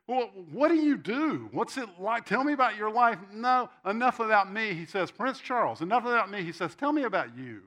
what 0.06 0.70
do 0.70 0.76
you 0.76 0.98
do? 0.98 1.50
What's 1.52 1.78
it 1.78 1.90
like? 2.00 2.26
Tell 2.26 2.44
me 2.44 2.54
about 2.54 2.78
your 2.78 2.90
life. 2.90 3.20
No, 3.34 3.70
enough 3.86 4.22
about 4.22 4.52
me. 4.52 4.74
He 4.74 4.86
says, 4.86 5.12
Prince 5.12 5.40
Charles, 5.40 5.82
enough 5.82 6.04
about 6.04 6.32
me. 6.32 6.42
He 6.42 6.54
says, 6.54 6.74
Tell 6.74 6.94
me 6.94 7.04
about 7.04 7.38
you. 7.38 7.64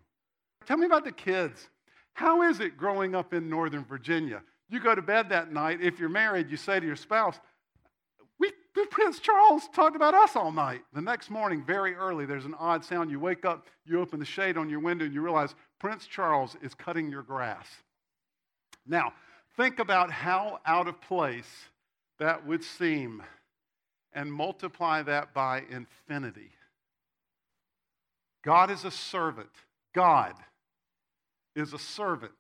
Tell 0.67 0.79
me 0.79 0.87
about 0.87 1.05
the 1.05 1.13
kids. 1.13 1.69
How 2.15 2.43
is 2.43 2.61
it 2.61 2.77
growing 2.77 3.15
up 3.15 3.35
in 3.35 3.51
Northern 3.51 3.85
Virginia? 3.85 4.43
You 4.71 4.81
go 4.81 4.95
to 4.95 5.03
bed 5.03 5.29
that 5.29 5.53
night. 5.53 5.81
If 5.83 5.99
you're 5.99 6.09
married, 6.09 6.51
you 6.51 6.57
say 6.57 6.81
to 6.81 6.87
your 6.87 6.97
spouse, 6.97 7.39
we, 8.39 8.53
Prince 8.91 9.19
Charles 9.19 9.69
talked 9.75 9.97
about 9.97 10.15
us 10.15 10.37
all 10.37 10.53
night. 10.53 10.83
The 10.95 11.03
next 11.03 11.29
morning, 11.29 11.63
very 11.67 11.95
early, 11.95 12.25
there's 12.25 12.47
an 12.47 12.55
odd 12.59 12.85
sound. 12.85 13.11
You 13.11 13.21
wake 13.21 13.45
up, 13.45 13.67
you 13.85 14.01
open 14.01 14.19
the 14.19 14.25
shade 14.25 14.57
on 14.57 14.71
your 14.71 14.81
window, 14.81 15.05
and 15.05 15.13
you 15.13 15.21
realize 15.21 15.55
Prince 15.81 16.07
Charles 16.07 16.57
is 16.63 16.75
cutting 16.75 17.11
your 17.11 17.23
grass. 17.23 17.67
Now, 18.87 19.13
think 19.57 19.81
about 19.81 20.13
how 20.13 20.61
out 20.65 20.87
of 20.87 21.01
place 21.01 21.69
that 22.19 22.47
would 22.47 22.63
seem 22.63 23.23
and 24.13 24.33
multiply 24.33 25.03
that 25.03 25.35
by 25.35 25.65
infinity. 25.71 26.53
God 28.43 28.71
is 28.71 28.85
a 28.85 28.91
servant. 28.91 29.51
God 29.95 30.35
is 31.57 31.73
a 31.73 31.79
servant, 31.79 32.33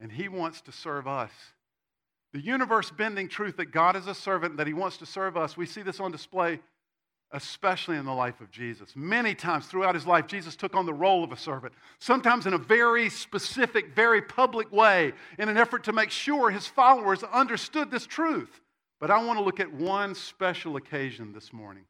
and 0.00 0.12
He 0.12 0.28
wants 0.28 0.60
to 0.62 0.72
serve 0.72 1.08
us. 1.08 1.30
The 2.32 2.40
universe 2.40 2.90
bending 2.90 3.28
truth 3.28 3.56
that 3.56 3.72
God 3.72 3.96
is 3.96 4.06
a 4.06 4.14
servant, 4.14 4.58
that 4.58 4.66
He 4.66 4.74
wants 4.74 4.98
to 4.98 5.06
serve 5.06 5.36
us, 5.36 5.56
we 5.56 5.64
see 5.64 5.82
this 5.82 6.00
on 6.00 6.12
display, 6.12 6.60
especially 7.36 7.98
in 7.98 8.06
the 8.06 8.14
life 8.14 8.40
of 8.40 8.50
Jesus. 8.50 8.94
Many 8.96 9.34
times 9.34 9.66
throughout 9.66 9.94
His 9.94 10.06
life, 10.06 10.26
Jesus 10.26 10.56
took 10.56 10.74
on 10.74 10.86
the 10.86 10.94
role 10.94 11.22
of 11.22 11.32
a 11.32 11.36
servant, 11.36 11.74
sometimes 11.98 12.46
in 12.46 12.54
a 12.54 12.58
very 12.58 13.10
specific, 13.10 13.94
very 13.94 14.22
public 14.22 14.72
way, 14.72 15.12
in 15.38 15.50
an 15.50 15.58
effort 15.58 15.84
to 15.84 15.92
make 15.92 16.10
sure 16.10 16.50
His 16.50 16.66
followers 16.66 17.22
understood 17.22 17.90
this 17.90 18.06
truth. 18.06 18.60
But 19.00 19.10
I 19.10 19.22
want 19.22 19.38
to 19.38 19.44
look 19.44 19.60
at 19.60 19.70
one 19.70 20.14
special 20.14 20.76
occasion 20.76 21.34
this 21.34 21.52
morning. 21.52 21.84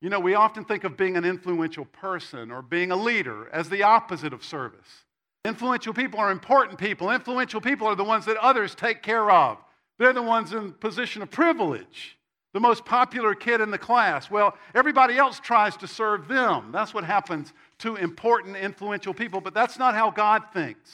You 0.00 0.08
know, 0.08 0.20
we 0.20 0.34
often 0.34 0.64
think 0.64 0.84
of 0.84 0.96
being 0.96 1.16
an 1.16 1.24
influential 1.24 1.84
person 1.86 2.52
or 2.52 2.62
being 2.62 2.92
a 2.92 2.96
leader 2.96 3.48
as 3.52 3.68
the 3.68 3.82
opposite 3.82 4.32
of 4.32 4.44
service. 4.44 5.04
Influential 5.44 5.92
people 5.92 6.20
are 6.20 6.30
important 6.30 6.78
people. 6.78 7.10
Influential 7.10 7.60
people 7.60 7.88
are 7.88 7.96
the 7.96 8.04
ones 8.04 8.24
that 8.26 8.36
others 8.36 8.76
take 8.76 9.02
care 9.02 9.32
of. 9.32 9.58
They're 9.98 10.12
the 10.12 10.22
ones 10.22 10.52
in 10.52 10.74
position 10.74 11.22
of 11.22 11.30
privilege. 11.32 12.19
The 12.52 12.60
most 12.60 12.84
popular 12.84 13.34
kid 13.34 13.60
in 13.60 13.70
the 13.70 13.78
class. 13.78 14.30
Well, 14.30 14.56
everybody 14.74 15.16
else 15.16 15.38
tries 15.38 15.76
to 15.78 15.86
serve 15.86 16.26
them. 16.26 16.72
That's 16.72 16.92
what 16.92 17.04
happens 17.04 17.52
to 17.78 17.96
important, 17.96 18.56
influential 18.56 19.14
people, 19.14 19.40
but 19.40 19.54
that's 19.54 19.78
not 19.78 19.94
how 19.94 20.10
God 20.10 20.42
thinks. 20.52 20.90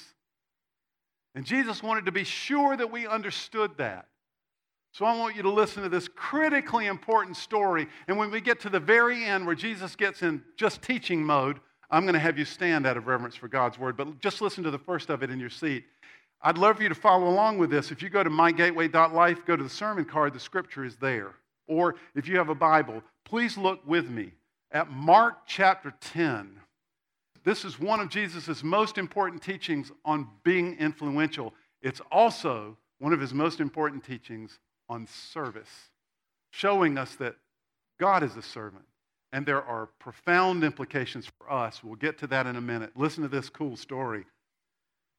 And 1.35 1.45
Jesus 1.45 1.83
wanted 1.83 2.07
to 2.07 2.13
be 2.13 2.25
sure 2.25 2.77
that 2.77 2.91
we 2.91 3.07
understood 3.07 3.73
that. 3.79 4.07
So 4.93 5.05
I 5.05 5.17
want 5.19 5.37
you 5.37 5.43
to 5.43 5.51
listen 5.51 5.83
to 5.83 5.91
this 5.91 6.09
critically 6.09 6.87
important 6.87 7.37
story. 7.37 7.87
And 8.09 8.17
when 8.17 8.31
we 8.31 8.41
get 8.41 8.61
to 8.61 8.71
the 8.71 8.81
very 8.81 9.25
end 9.25 9.45
where 9.45 9.55
Jesus 9.55 9.95
gets 9.95 10.23
in 10.23 10.43
just 10.57 10.81
teaching 10.81 11.23
mode, 11.23 11.61
I'm 11.91 12.05
going 12.05 12.15
to 12.15 12.19
have 12.19 12.39
you 12.39 12.47
stand 12.47 12.87
out 12.87 12.97
of 12.97 13.07
reverence 13.07 13.35
for 13.35 13.49
God's 13.49 13.79
word. 13.79 13.97
But 13.97 14.21
just 14.21 14.41
listen 14.41 14.65
to 14.65 14.71
the 14.71 14.79
first 14.79 15.11
of 15.11 15.23
it 15.23 15.31
in 15.31 15.39
your 15.39 15.51
seat. 15.51 15.85
I'd 16.41 16.59
love 16.59 16.79
for 16.79 16.83
you 16.83 16.89
to 16.89 16.95
follow 16.95 17.29
along 17.29 17.59
with 17.59 17.71
this. 17.71 17.91
If 17.91 18.03
you 18.03 18.09
go 18.09 18.23
to 18.23 18.31
mygateway.life, 18.31 19.45
go 19.45 19.57
to 19.57 19.63
the 19.63 19.71
sermon 19.71 20.05
card, 20.05 20.33
the 20.33 20.41
scripture 20.41 20.85
is 20.85 20.97
there. 20.97 21.35
Or 21.67 21.97
if 22.15 22.29
you 22.29 22.39
have 22.39 22.49
a 22.49 22.55
Bible, 22.55 23.03
please 23.25 23.57
look 23.59 23.87
with 23.87 24.09
me 24.09 24.33
at 24.71 24.91
Mark 24.91 25.47
chapter 25.47 25.93
10. 26.01 26.61
This 27.45 27.65
is 27.65 27.79
one 27.79 28.01
of 28.01 28.09
Jesus' 28.09 28.65
most 28.65 28.99
important 28.99 29.43
teachings 29.43 29.93
on 30.05 30.29
being 30.43 30.77
influential. 30.79 31.55
It's 31.81 32.01
also 32.11 32.77
one 32.99 33.13
of 33.13 33.21
his 33.21 33.33
most 33.33 33.61
important 33.61 34.05
teachings 34.05 34.59
on 34.89 35.07
service, 35.07 35.71
showing 36.51 36.99
us 36.99 37.15
that 37.17 37.37
God 37.99 38.23
is 38.23 38.37
a 38.37 38.43
servant. 38.43 38.85
And 39.33 39.45
there 39.45 39.63
are 39.63 39.87
profound 39.99 40.65
implications 40.65 41.29
for 41.39 41.53
us. 41.53 41.83
We'll 41.85 41.97
get 41.97 42.19
to 42.19 42.27
that 42.29 42.47
in 42.47 42.57
a 42.57 42.61
minute. 42.61 42.93
Listen 42.97 43.23
to 43.23 43.29
this 43.29 43.51
cool 43.51 43.77
story. 43.77 44.25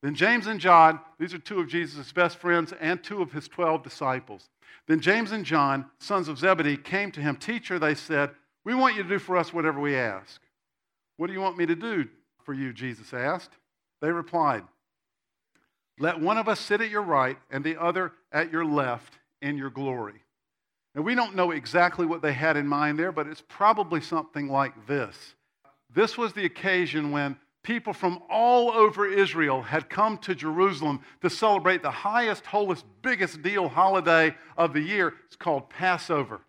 Then 0.01 0.15
James 0.15 0.47
and 0.47 0.59
John, 0.59 0.99
these 1.19 1.33
are 1.33 1.39
two 1.39 1.59
of 1.59 1.67
Jesus' 1.67 2.11
best 2.11 2.37
friends 2.37 2.73
and 2.79 3.03
two 3.03 3.21
of 3.21 3.31
his 3.31 3.47
12 3.47 3.83
disciples. 3.83 4.49
Then 4.87 4.99
James 4.99 5.31
and 5.31 5.45
John, 5.45 5.85
sons 5.99 6.27
of 6.27 6.39
Zebedee, 6.39 6.77
came 6.77 7.11
to 7.11 7.21
him. 7.21 7.35
Teacher, 7.35 7.77
they 7.79 7.95
said, 7.95 8.31
We 8.63 8.73
want 8.75 8.95
you 8.95 9.03
to 9.03 9.09
do 9.09 9.19
for 9.19 9.37
us 9.37 9.53
whatever 9.53 9.79
we 9.79 9.95
ask. 9.95 10.41
What 11.17 11.27
do 11.27 11.33
you 11.33 11.41
want 11.41 11.57
me 11.57 11.65
to 11.65 11.75
do 11.75 12.07
for 12.43 12.53
you? 12.53 12.73
Jesus 12.73 13.13
asked. 13.13 13.51
They 14.01 14.11
replied, 14.11 14.63
Let 15.99 16.19
one 16.19 16.37
of 16.37 16.47
us 16.47 16.59
sit 16.59 16.81
at 16.81 16.89
your 16.89 17.01
right 17.01 17.37
and 17.51 17.63
the 17.63 17.81
other 17.81 18.13
at 18.31 18.51
your 18.51 18.65
left 18.65 19.17
in 19.41 19.57
your 19.57 19.69
glory. 19.69 20.21
Now, 20.95 21.01
we 21.01 21.15
don't 21.15 21.35
know 21.35 21.51
exactly 21.51 22.05
what 22.05 22.21
they 22.21 22.33
had 22.33 22.57
in 22.57 22.67
mind 22.67 22.97
there, 22.97 23.11
but 23.11 23.27
it's 23.27 23.43
probably 23.47 24.01
something 24.01 24.49
like 24.49 24.87
this. 24.87 25.35
This 25.93 26.17
was 26.17 26.33
the 26.33 26.45
occasion 26.45 27.11
when 27.11 27.37
people 27.67 27.91
from 27.91 28.23
all 28.29 28.71
over 28.71 29.05
Israel 29.05 29.61
had 29.61 29.89
come 29.89 30.17
to 30.17 30.33
Jerusalem 30.33 31.01
to 31.21 31.29
celebrate 31.29 31.81
the 31.81 31.91
highest, 31.91 32.45
holiest, 32.45 32.85
biggest 33.01 33.41
deal 33.41 33.67
holiday 33.67 34.33
of 34.57 34.71
the 34.71 34.79
year. 34.79 35.15
It's 35.25 35.35
called 35.35 35.69
Passover. 35.69 36.39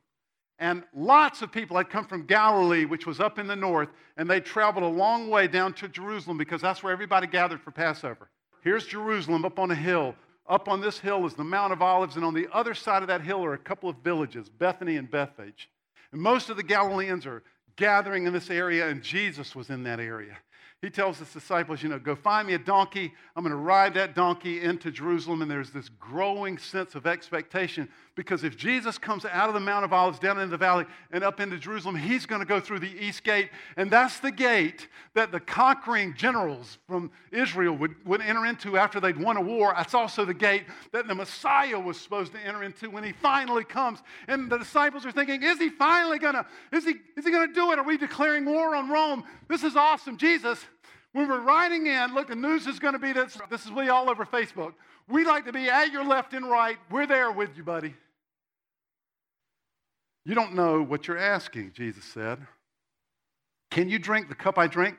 And 0.60 0.84
lots 0.94 1.42
of 1.42 1.50
people 1.50 1.76
had 1.76 1.90
come 1.90 2.06
from 2.06 2.24
Galilee, 2.24 2.84
which 2.84 3.04
was 3.04 3.18
up 3.18 3.40
in 3.40 3.48
the 3.48 3.56
north, 3.56 3.88
and 4.16 4.30
they 4.30 4.38
traveled 4.38 4.84
a 4.84 4.96
long 4.96 5.28
way 5.28 5.48
down 5.48 5.72
to 5.74 5.88
Jerusalem 5.88 6.38
because 6.38 6.60
that's 6.60 6.84
where 6.84 6.92
everybody 6.92 7.26
gathered 7.26 7.62
for 7.62 7.72
Passover. 7.72 8.30
Here's 8.62 8.86
Jerusalem 8.86 9.44
up 9.44 9.58
on 9.58 9.72
a 9.72 9.74
hill. 9.74 10.14
Up 10.48 10.68
on 10.68 10.80
this 10.80 11.00
hill 11.00 11.26
is 11.26 11.34
the 11.34 11.42
Mount 11.42 11.72
of 11.72 11.82
Olives, 11.82 12.14
and 12.14 12.24
on 12.24 12.34
the 12.34 12.46
other 12.52 12.74
side 12.74 13.02
of 13.02 13.08
that 13.08 13.22
hill 13.22 13.44
are 13.44 13.54
a 13.54 13.58
couple 13.58 13.88
of 13.88 13.96
villages, 14.04 14.48
Bethany 14.48 14.96
and 14.96 15.10
Bethphage. 15.10 15.68
And 16.12 16.20
most 16.20 16.48
of 16.48 16.56
the 16.56 16.62
Galileans 16.62 17.26
are 17.26 17.42
gathering 17.74 18.28
in 18.28 18.32
this 18.32 18.50
area, 18.50 18.88
and 18.88 19.02
Jesus 19.02 19.56
was 19.56 19.68
in 19.68 19.82
that 19.82 19.98
area 19.98 20.38
he 20.80 20.90
tells 20.90 21.18
his 21.18 21.32
disciples, 21.32 21.82
you 21.82 21.88
know, 21.88 21.98
go 21.98 22.14
find 22.14 22.46
me 22.46 22.54
a 22.54 22.58
donkey. 22.58 23.12
I'm 23.34 23.42
going 23.42 23.50
to 23.50 23.56
ride 23.56 23.94
that 23.94 24.14
donkey 24.14 24.62
into 24.62 24.92
Jerusalem. 24.92 25.42
And 25.42 25.50
there's 25.50 25.70
this 25.70 25.88
growing 25.88 26.56
sense 26.56 26.94
of 26.94 27.04
expectation 27.04 27.88
because 28.14 28.44
if 28.44 28.56
Jesus 28.56 28.96
comes 28.96 29.24
out 29.24 29.48
of 29.48 29.54
the 29.54 29.60
Mount 29.60 29.84
of 29.84 29.92
Olives 29.92 30.20
down 30.20 30.38
into 30.38 30.50
the 30.50 30.56
valley 30.56 30.86
and 31.10 31.24
up 31.24 31.40
into 31.40 31.58
Jerusalem, 31.58 31.96
he's 31.96 32.26
going 32.26 32.40
to 32.40 32.46
go 32.46 32.60
through 32.60 32.78
the 32.78 33.04
east 33.04 33.24
gate. 33.24 33.50
And 33.76 33.90
that's 33.90 34.20
the 34.20 34.30
gate 34.30 34.86
that 35.14 35.32
the 35.32 35.40
conquering 35.40 36.14
generals 36.14 36.78
from 36.86 37.10
Israel 37.32 37.76
would, 37.76 37.94
would 38.06 38.20
enter 38.20 38.46
into 38.46 38.76
after 38.76 39.00
they'd 39.00 39.20
won 39.20 39.36
a 39.36 39.40
war. 39.40 39.74
That's 39.76 39.94
also 39.94 40.24
the 40.24 40.34
gate 40.34 40.64
that 40.92 41.08
the 41.08 41.14
Messiah 41.14 41.78
was 41.78 42.00
supposed 42.00 42.32
to 42.34 42.38
enter 42.38 42.62
into 42.62 42.88
when 42.88 43.02
he 43.02 43.12
finally 43.12 43.64
comes. 43.64 44.00
And 44.28 44.48
the 44.48 44.58
disciples 44.58 45.04
are 45.04 45.12
thinking, 45.12 45.42
is 45.42 45.58
he 45.58 45.70
finally 45.70 46.20
going 46.20 46.34
to, 46.34 46.46
is 46.72 46.84
he, 46.84 46.94
is 47.16 47.24
he 47.24 47.32
going 47.32 47.48
to 47.48 47.54
do 47.54 47.72
it? 47.72 47.80
Are 47.80 47.84
we 47.84 47.98
declaring 47.98 48.44
war 48.44 48.76
on 48.76 48.88
Rome? 48.88 49.24
This 49.48 49.62
is 49.62 49.76
awesome. 49.76 50.16
Jesus, 50.16 50.64
when 51.12 51.28
we're 51.28 51.40
riding 51.40 51.86
in, 51.86 52.14
look, 52.14 52.28
the 52.28 52.36
news 52.36 52.66
is 52.66 52.78
going 52.78 52.92
to 52.92 52.98
be 52.98 53.12
this. 53.12 53.38
This 53.50 53.64
is 53.64 53.72
we 53.72 53.88
all 53.88 54.10
over 54.10 54.24
Facebook. 54.24 54.74
We 55.08 55.24
like 55.24 55.46
to 55.46 55.52
be 55.52 55.68
at 55.68 55.90
your 55.90 56.04
left 56.04 56.34
and 56.34 56.48
right. 56.48 56.76
We're 56.90 57.06
there 57.06 57.32
with 57.32 57.56
you, 57.56 57.62
buddy. 57.62 57.94
You 60.26 60.34
don't 60.34 60.54
know 60.54 60.82
what 60.82 61.08
you're 61.08 61.16
asking, 61.16 61.72
Jesus 61.72 62.04
said. 62.04 62.46
Can 63.70 63.88
you 63.88 63.98
drink 63.98 64.28
the 64.28 64.34
cup 64.34 64.58
I 64.58 64.66
drink 64.66 64.96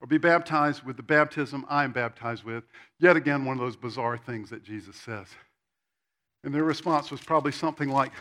or 0.00 0.06
be 0.06 0.18
baptized 0.18 0.82
with 0.82 0.96
the 0.98 1.02
baptism 1.02 1.64
I 1.68 1.84
am 1.84 1.92
baptized 1.92 2.44
with? 2.44 2.64
Yet 2.98 3.16
again, 3.16 3.46
one 3.46 3.56
of 3.56 3.60
those 3.62 3.76
bizarre 3.76 4.18
things 4.18 4.50
that 4.50 4.62
Jesus 4.62 4.96
says. 4.96 5.28
And 6.44 6.54
their 6.54 6.64
response 6.64 7.10
was 7.10 7.20
probably 7.22 7.52
something 7.52 7.88
like, 7.88 8.12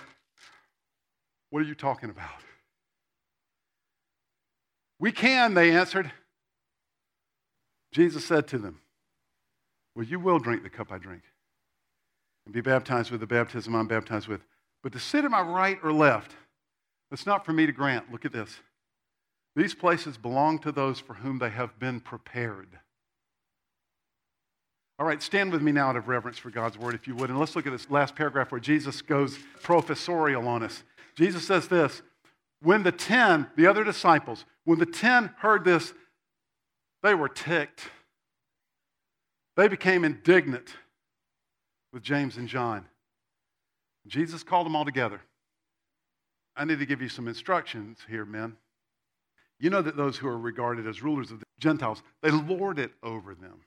What 1.50 1.62
are 1.62 1.66
you 1.66 1.76
talking 1.76 2.10
about? 2.10 2.30
We 5.02 5.12
can, 5.12 5.56
they 5.56 5.72
answered. 5.72 6.12
Jesus 7.92 8.24
said 8.24 8.48
to 8.50 8.60
them, 8.60 8.82
Well, 9.96 10.06
you 10.06 10.20
will 10.20 10.38
drink 10.38 10.62
the 10.62 10.70
cup 10.70 10.92
I 10.92 11.00
drink 11.00 11.24
and 12.46 12.54
be 12.54 12.62
baptized 12.62 13.10
with 13.10 13.20
the 13.20 13.28
baptism 13.28 13.76
I'm 13.76 13.88
baptized 13.88 14.28
with. 14.28 14.42
But 14.84 14.94
to 14.94 15.00
sit 15.00 15.26
at 15.26 15.32
my 15.32 15.42
right 15.42 15.80
or 15.84 15.92
left, 15.92 16.36
that's 17.10 17.26
not 17.26 17.44
for 17.44 17.52
me 17.52 17.66
to 17.66 17.72
grant. 17.72 18.12
Look 18.12 18.26
at 18.26 18.32
this. 18.32 18.60
These 19.56 19.74
places 19.74 20.18
belong 20.18 20.60
to 20.60 20.72
those 20.72 21.00
for 21.00 21.16
whom 21.16 21.40
they 21.40 21.50
have 21.50 21.80
been 21.80 22.00
prepared. 22.00 22.70
All 25.00 25.08
right, 25.08 25.22
stand 25.22 25.52
with 25.52 25.64
me 25.64 25.72
now 25.72 25.90
out 25.90 25.96
of 25.96 26.10
reverence 26.10 26.38
for 26.38 26.52
God's 26.52 26.78
word, 26.78 26.94
if 26.94 27.08
you 27.08 27.16
would. 27.16 27.32
And 27.32 27.40
let's 27.40 27.56
look 27.56 27.66
at 27.66 27.72
this 27.72 27.90
last 27.90 28.16
paragraph 28.16 28.52
where 28.52 28.62
Jesus 28.62 29.02
goes 29.02 29.40
professorial 29.64 30.48
on 30.48 30.62
us. 30.62 30.84
Jesus 31.16 31.46
says 31.46 31.68
this 31.68 32.04
When 32.62 32.84
the 32.84 32.92
ten, 32.92 33.48
the 33.56 33.66
other 33.66 33.84
disciples, 33.84 34.46
when 34.66 34.80
the 34.80 34.86
ten 34.86 35.34
heard 35.38 35.64
this, 35.64 35.94
they 37.04 37.14
were 37.14 37.30
ticked. 37.30 37.90
They 39.58 39.68
became 39.68 40.04
indignant 40.04 40.70
with 41.92 42.04
James 42.04 42.38
and 42.38 42.48
John. 42.48 42.86
Jesus 44.08 44.44
called 44.44 44.66
them 44.66 44.76
all 44.76 44.86
together. 44.86 45.22
I 46.56 46.66
need 46.66 46.80
to 46.80 46.86
give 46.86 47.02
you 47.02 47.10
some 47.10 47.28
instructions 47.28 48.00
here, 48.10 48.26
men. 48.26 48.56
You 49.60 49.70
know 49.70 49.82
that 49.82 49.96
those 49.96 50.18
who 50.18 50.28
are 50.28 50.38
regarded 50.38 50.88
as 50.88 51.04
rulers 51.04 51.32
of 51.32 51.40
the 51.40 51.46
Gentiles, 51.60 52.02
they 52.22 52.32
lord 52.32 52.80
it 52.80 52.92
over 53.04 53.36
them. 53.36 53.62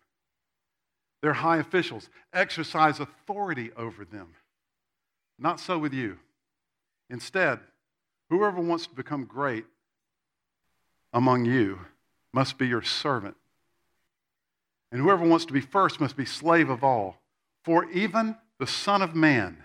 Their 1.22 1.34
high 1.34 1.58
officials 1.58 2.10
exercise 2.32 3.00
authority 3.00 3.70
over 3.76 4.04
them. 4.04 4.34
Not 5.38 5.60
so 5.60 5.78
with 5.78 5.94
you. 5.94 6.18
Instead, 7.10 7.60
whoever 8.28 8.60
wants 8.60 8.86
to 8.86 8.94
become 8.94 9.24
great 9.24 9.64
among 11.14 11.44
you 11.46 11.78
must 12.32 12.58
be 12.58 12.66
your 12.66 12.82
servant. 12.82 13.36
And 14.92 15.00
whoever 15.00 15.26
wants 15.26 15.46
to 15.46 15.52
be 15.52 15.60
first 15.60 16.00
must 16.00 16.16
be 16.16 16.26
slave 16.26 16.68
of 16.68 16.84
all. 16.84 17.16
For 17.64 17.90
even 17.90 18.36
the 18.58 18.66
Son 18.66 19.00
of 19.00 19.14
Man 19.14 19.64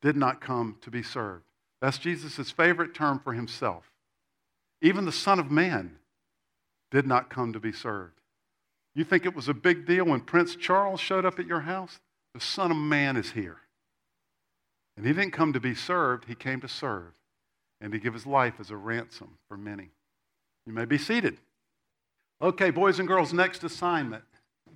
did 0.00 0.16
not 0.16 0.40
come 0.40 0.76
to 0.80 0.90
be 0.90 1.02
served, 1.02 1.44
That's 1.82 1.98
Jesus' 1.98 2.50
favorite 2.50 2.94
term 2.94 3.18
for 3.18 3.34
himself. 3.34 3.90
Even 4.80 5.04
the 5.04 5.12
Son 5.12 5.38
of 5.38 5.50
Man 5.50 5.98
did 6.90 7.06
not 7.06 7.28
come 7.28 7.52
to 7.52 7.60
be 7.60 7.72
served. 7.72 8.14
You 8.94 9.04
think 9.04 9.26
it 9.26 9.34
was 9.34 9.48
a 9.48 9.54
big 9.54 9.86
deal 9.86 10.06
when 10.06 10.20
Prince 10.20 10.56
Charles 10.56 11.00
showed 11.00 11.24
up 11.24 11.38
at 11.38 11.46
your 11.46 11.60
house? 11.60 12.00
The 12.34 12.40
Son 12.40 12.70
of 12.70 12.76
Man 12.76 13.16
is 13.16 13.32
here. 13.32 13.58
And 14.96 15.04
he 15.04 15.12
didn't 15.12 15.32
come 15.32 15.52
to 15.52 15.60
be 15.60 15.74
served, 15.74 16.24
he 16.26 16.34
came 16.34 16.60
to 16.60 16.68
serve 16.68 17.12
and 17.80 17.92
to 17.92 17.98
give 17.98 18.14
his 18.14 18.26
life 18.26 18.54
as 18.58 18.70
a 18.70 18.76
ransom 18.76 19.38
for 19.48 19.56
many. 19.56 19.90
You 20.68 20.74
may 20.74 20.84
be 20.84 20.98
seated. 20.98 21.38
Okay, 22.42 22.68
boys 22.68 22.98
and 22.98 23.08
girls, 23.08 23.32
next 23.32 23.64
assignment. 23.64 24.22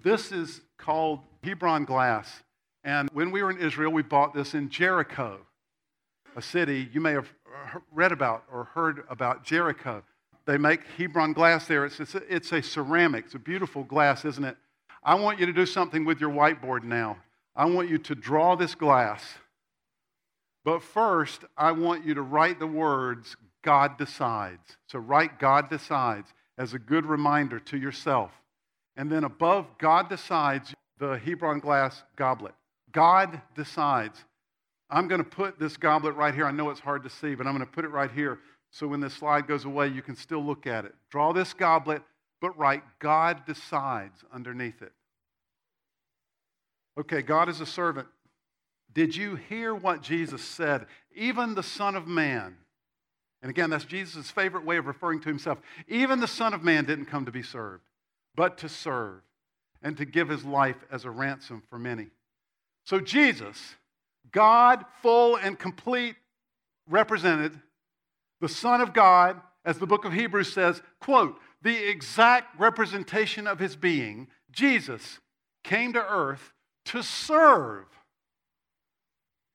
This 0.02 0.32
is 0.32 0.62
called 0.78 1.20
Hebron 1.44 1.84
glass. 1.84 2.42
And 2.82 3.10
when 3.12 3.30
we 3.30 3.42
were 3.42 3.50
in 3.50 3.58
Israel, 3.58 3.92
we 3.92 4.00
bought 4.00 4.32
this 4.32 4.54
in 4.54 4.70
Jericho, 4.70 5.40
a 6.34 6.40
city 6.40 6.88
you 6.94 7.02
may 7.02 7.12
have 7.12 7.28
read 7.92 8.10
about 8.10 8.44
or 8.50 8.64
heard 8.64 9.04
about 9.10 9.44
Jericho. 9.44 10.02
They 10.46 10.56
make 10.56 10.80
Hebron 10.96 11.34
glass 11.34 11.66
there. 11.66 11.84
It's, 11.84 12.00
it's, 12.00 12.14
a, 12.14 12.34
it's 12.34 12.52
a 12.52 12.62
ceramic, 12.62 13.26
it's 13.26 13.34
a 13.34 13.38
beautiful 13.38 13.84
glass, 13.84 14.24
isn't 14.24 14.44
it? 14.44 14.56
I 15.04 15.14
want 15.16 15.38
you 15.38 15.44
to 15.44 15.52
do 15.52 15.66
something 15.66 16.06
with 16.06 16.22
your 16.22 16.30
whiteboard 16.30 16.84
now. 16.84 17.18
I 17.54 17.66
want 17.66 17.90
you 17.90 17.98
to 17.98 18.14
draw 18.14 18.54
this 18.54 18.74
glass. 18.74 19.22
But 20.64 20.82
first, 20.82 21.44
I 21.54 21.72
want 21.72 22.06
you 22.06 22.14
to 22.14 22.22
write 22.22 22.58
the 22.58 22.66
words 22.66 23.36
God 23.62 23.98
decides. 23.98 24.76
So 24.88 24.98
write 24.98 25.38
God 25.38 25.70
decides 25.70 26.32
as 26.58 26.74
a 26.74 26.78
good 26.78 27.06
reminder 27.06 27.58
to 27.60 27.78
yourself. 27.78 28.30
And 28.96 29.10
then 29.10 29.24
above 29.24 29.66
God 29.78 30.08
decides, 30.08 30.74
the 30.98 31.18
Hebron 31.18 31.58
glass 31.58 32.02
goblet. 32.14 32.54
God 32.92 33.40
decides. 33.56 34.24
I'm 34.90 35.08
going 35.08 35.22
to 35.24 35.28
put 35.28 35.58
this 35.58 35.76
goblet 35.76 36.14
right 36.14 36.34
here. 36.34 36.46
I 36.46 36.52
know 36.52 36.70
it's 36.70 36.80
hard 36.80 37.02
to 37.04 37.10
see, 37.10 37.34
but 37.34 37.46
I'm 37.46 37.54
going 37.56 37.66
to 37.66 37.72
put 37.72 37.84
it 37.84 37.88
right 37.88 38.10
here 38.10 38.38
so 38.72 38.88
when 38.88 39.00
this 39.00 39.12
slide 39.12 39.46
goes 39.46 39.66
away, 39.66 39.88
you 39.88 40.00
can 40.00 40.16
still 40.16 40.42
look 40.42 40.66
at 40.66 40.86
it. 40.86 40.94
Draw 41.10 41.34
this 41.34 41.52
goblet, 41.52 42.02
but 42.40 42.56
write 42.58 42.82
God 42.98 43.44
decides 43.46 44.24
underneath 44.32 44.80
it. 44.80 44.92
Okay, 46.98 47.20
God 47.20 47.50
is 47.50 47.60
a 47.60 47.66
servant. 47.66 48.08
Did 48.92 49.14
you 49.14 49.36
hear 49.36 49.74
what 49.74 50.02
Jesus 50.02 50.42
said? 50.42 50.86
Even 51.14 51.54
the 51.54 51.62
Son 51.62 51.96
of 51.96 52.06
Man, 52.06 52.56
and 53.42 53.50
again, 53.50 53.70
that's 53.70 53.84
Jesus' 53.84 54.30
favorite 54.30 54.64
way 54.64 54.76
of 54.76 54.86
referring 54.86 55.20
to 55.22 55.28
himself. 55.28 55.58
Even 55.88 56.20
the 56.20 56.28
Son 56.28 56.54
of 56.54 56.62
Man 56.62 56.84
didn't 56.84 57.06
come 57.06 57.26
to 57.26 57.32
be 57.32 57.42
served, 57.42 57.82
but 58.36 58.56
to 58.58 58.68
serve 58.68 59.20
and 59.82 59.96
to 59.96 60.04
give 60.04 60.28
his 60.28 60.44
life 60.44 60.76
as 60.92 61.04
a 61.04 61.10
ransom 61.10 61.60
for 61.68 61.78
many. 61.78 62.06
So, 62.84 63.00
Jesus, 63.00 63.74
God, 64.30 64.84
full 65.02 65.36
and 65.36 65.58
complete, 65.58 66.14
represented, 66.88 67.58
the 68.40 68.48
Son 68.48 68.80
of 68.80 68.92
God, 68.92 69.40
as 69.64 69.78
the 69.78 69.86
book 69.86 70.04
of 70.04 70.12
Hebrews 70.12 70.52
says, 70.52 70.80
quote, 71.00 71.36
the 71.62 71.88
exact 71.88 72.58
representation 72.60 73.48
of 73.48 73.58
his 73.58 73.74
being, 73.74 74.28
Jesus 74.52 75.18
came 75.64 75.92
to 75.92 76.04
earth 76.04 76.52
to 76.86 77.02
serve. 77.02 77.86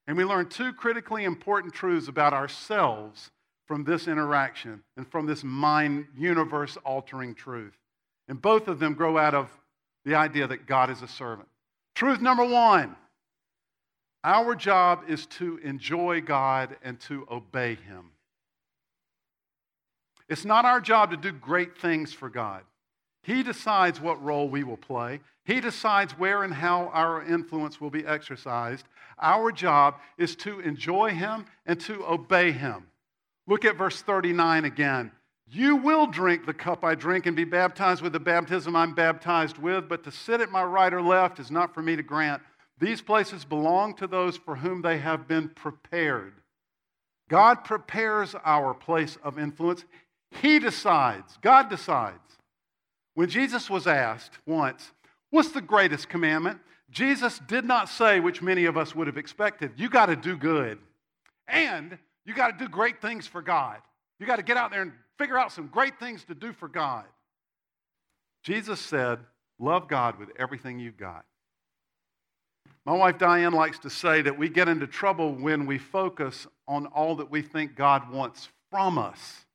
And 0.07 0.17
we 0.17 0.23
learn 0.23 0.47
two 0.47 0.71
critically 0.71 1.25
important 1.25 1.73
truths 1.73 2.07
about 2.07 2.33
ourselves 2.33 3.31
from 3.67 3.83
this 3.83 4.07
interaction 4.07 4.81
and 4.95 5.07
from 5.07 5.25
this 5.25 5.43
mind 5.43 6.07
universe 6.17 6.77
altering 6.85 7.35
truth. 7.35 7.77
And 8.27 8.41
both 8.41 8.67
of 8.67 8.79
them 8.79 8.93
grow 8.93 9.17
out 9.17 9.33
of 9.33 9.49
the 10.05 10.15
idea 10.15 10.47
that 10.47 10.65
God 10.65 10.89
is 10.89 11.01
a 11.01 11.07
servant. 11.07 11.47
Truth 11.93 12.21
number 12.21 12.45
one 12.45 12.95
our 14.23 14.55
job 14.55 15.03
is 15.07 15.25
to 15.27 15.57
enjoy 15.63 16.21
God 16.21 16.75
and 16.83 16.99
to 17.01 17.27
obey 17.31 17.75
Him. 17.75 18.11
It's 20.27 20.43
not 20.43 20.65
our 20.65 20.81
job 20.81 21.11
to 21.11 21.17
do 21.17 21.31
great 21.31 21.77
things 21.77 22.11
for 22.11 22.29
God. 22.29 22.63
He 23.23 23.43
decides 23.43 24.01
what 24.01 24.21
role 24.23 24.49
we 24.49 24.63
will 24.63 24.77
play. 24.77 25.21
He 25.45 25.61
decides 25.61 26.17
where 26.17 26.43
and 26.43 26.53
how 26.53 26.87
our 26.87 27.23
influence 27.23 27.79
will 27.79 27.89
be 27.89 28.05
exercised. 28.05 28.85
Our 29.21 29.51
job 29.51 29.95
is 30.17 30.35
to 30.37 30.59
enjoy 30.59 31.11
Him 31.11 31.45
and 31.65 31.79
to 31.81 32.05
obey 32.05 32.51
Him. 32.51 32.87
Look 33.47 33.65
at 33.65 33.77
verse 33.77 34.01
39 34.01 34.65
again. 34.65 35.11
You 35.49 35.77
will 35.77 36.07
drink 36.07 36.45
the 36.45 36.53
cup 36.53 36.83
I 36.83 36.93
drink 36.93 37.25
and 37.25 37.35
be 37.35 37.45
baptized 37.45 38.01
with 38.01 38.11
the 38.11 38.19
baptism 38.19 38.75
I'm 38.75 38.93
baptized 38.93 39.57
with, 39.57 39.87
but 39.87 40.03
to 40.03 40.11
sit 40.11 40.41
at 40.41 40.51
my 40.51 40.63
right 40.63 40.93
or 40.93 41.01
left 41.01 41.39
is 41.39 41.49
not 41.49 41.73
for 41.73 41.81
me 41.81 41.95
to 41.95 42.03
grant. 42.03 42.41
These 42.79 43.01
places 43.01 43.45
belong 43.45 43.95
to 43.95 44.07
those 44.07 44.35
for 44.35 44.57
whom 44.57 44.81
they 44.81 44.97
have 44.97 45.27
been 45.27 45.49
prepared. 45.49 46.33
God 47.29 47.63
prepares 47.63 48.35
our 48.43 48.73
place 48.73 49.17
of 49.23 49.39
influence. 49.39 49.85
He 50.41 50.59
decides. 50.59 51.37
God 51.41 51.69
decides. 51.69 52.19
When 53.15 53.29
Jesus 53.29 53.69
was 53.69 53.87
asked 53.87 54.37
once, 54.45 54.91
What's 55.29 55.51
the 55.51 55.61
greatest 55.61 56.07
commandment? 56.07 56.59
Jesus 56.89 57.39
did 57.47 57.65
not 57.65 57.89
say, 57.89 58.19
which 58.19 58.41
many 58.41 58.65
of 58.65 58.77
us 58.77 58.95
would 58.95 59.07
have 59.07 59.17
expected, 59.17 59.71
You 59.77 59.89
got 59.89 60.07
to 60.07 60.15
do 60.15 60.37
good. 60.37 60.79
And 61.47 61.97
you 62.27 62.35
got 62.35 62.51
to 62.59 62.65
do 62.65 62.69
great 62.69 63.01
things 63.01 63.25
for 63.25 63.41
God. 63.41 63.77
You 64.19 64.27
got 64.27 64.35
to 64.35 64.43
get 64.43 64.57
out 64.57 64.69
there 64.69 64.81
and 64.81 64.91
figure 65.17 65.39
out 65.39 65.51
some 65.51 65.67
great 65.67 65.97
things 65.97 66.25
to 66.25 66.35
do 66.35 66.51
for 66.51 66.67
God. 66.67 67.05
Jesus 68.43 68.79
said, 68.79 69.19
Love 69.59 69.87
God 69.87 70.19
with 70.19 70.29
everything 70.37 70.77
you've 70.77 70.97
got. 70.97 71.25
My 72.85 72.93
wife 72.93 73.17
Diane 73.17 73.53
likes 73.53 73.79
to 73.79 73.89
say 73.89 74.21
that 74.21 74.37
we 74.37 74.49
get 74.49 74.67
into 74.67 74.87
trouble 74.87 75.33
when 75.33 75.65
we 75.65 75.77
focus 75.77 76.45
on 76.67 76.85
all 76.87 77.15
that 77.15 77.31
we 77.31 77.41
think 77.41 77.75
God 77.75 78.11
wants 78.11 78.49
from 78.69 78.97
us. 78.97 79.45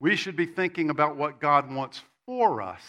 We 0.00 0.16
should 0.16 0.34
be 0.34 0.46
thinking 0.46 0.90
about 0.90 1.16
what 1.16 1.40
God 1.40 1.72
wants 1.72 2.02
for 2.26 2.60
us. 2.60 2.82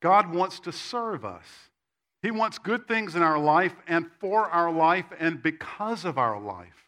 God 0.00 0.34
wants 0.34 0.58
to 0.60 0.72
serve 0.72 1.24
us. 1.24 1.46
He 2.22 2.30
wants 2.30 2.58
good 2.58 2.88
things 2.88 3.14
in 3.14 3.22
our 3.22 3.38
life 3.38 3.74
and 3.86 4.10
for 4.20 4.48
our 4.48 4.72
life 4.72 5.06
and 5.18 5.42
because 5.42 6.04
of 6.04 6.18
our 6.18 6.40
life. 6.40 6.81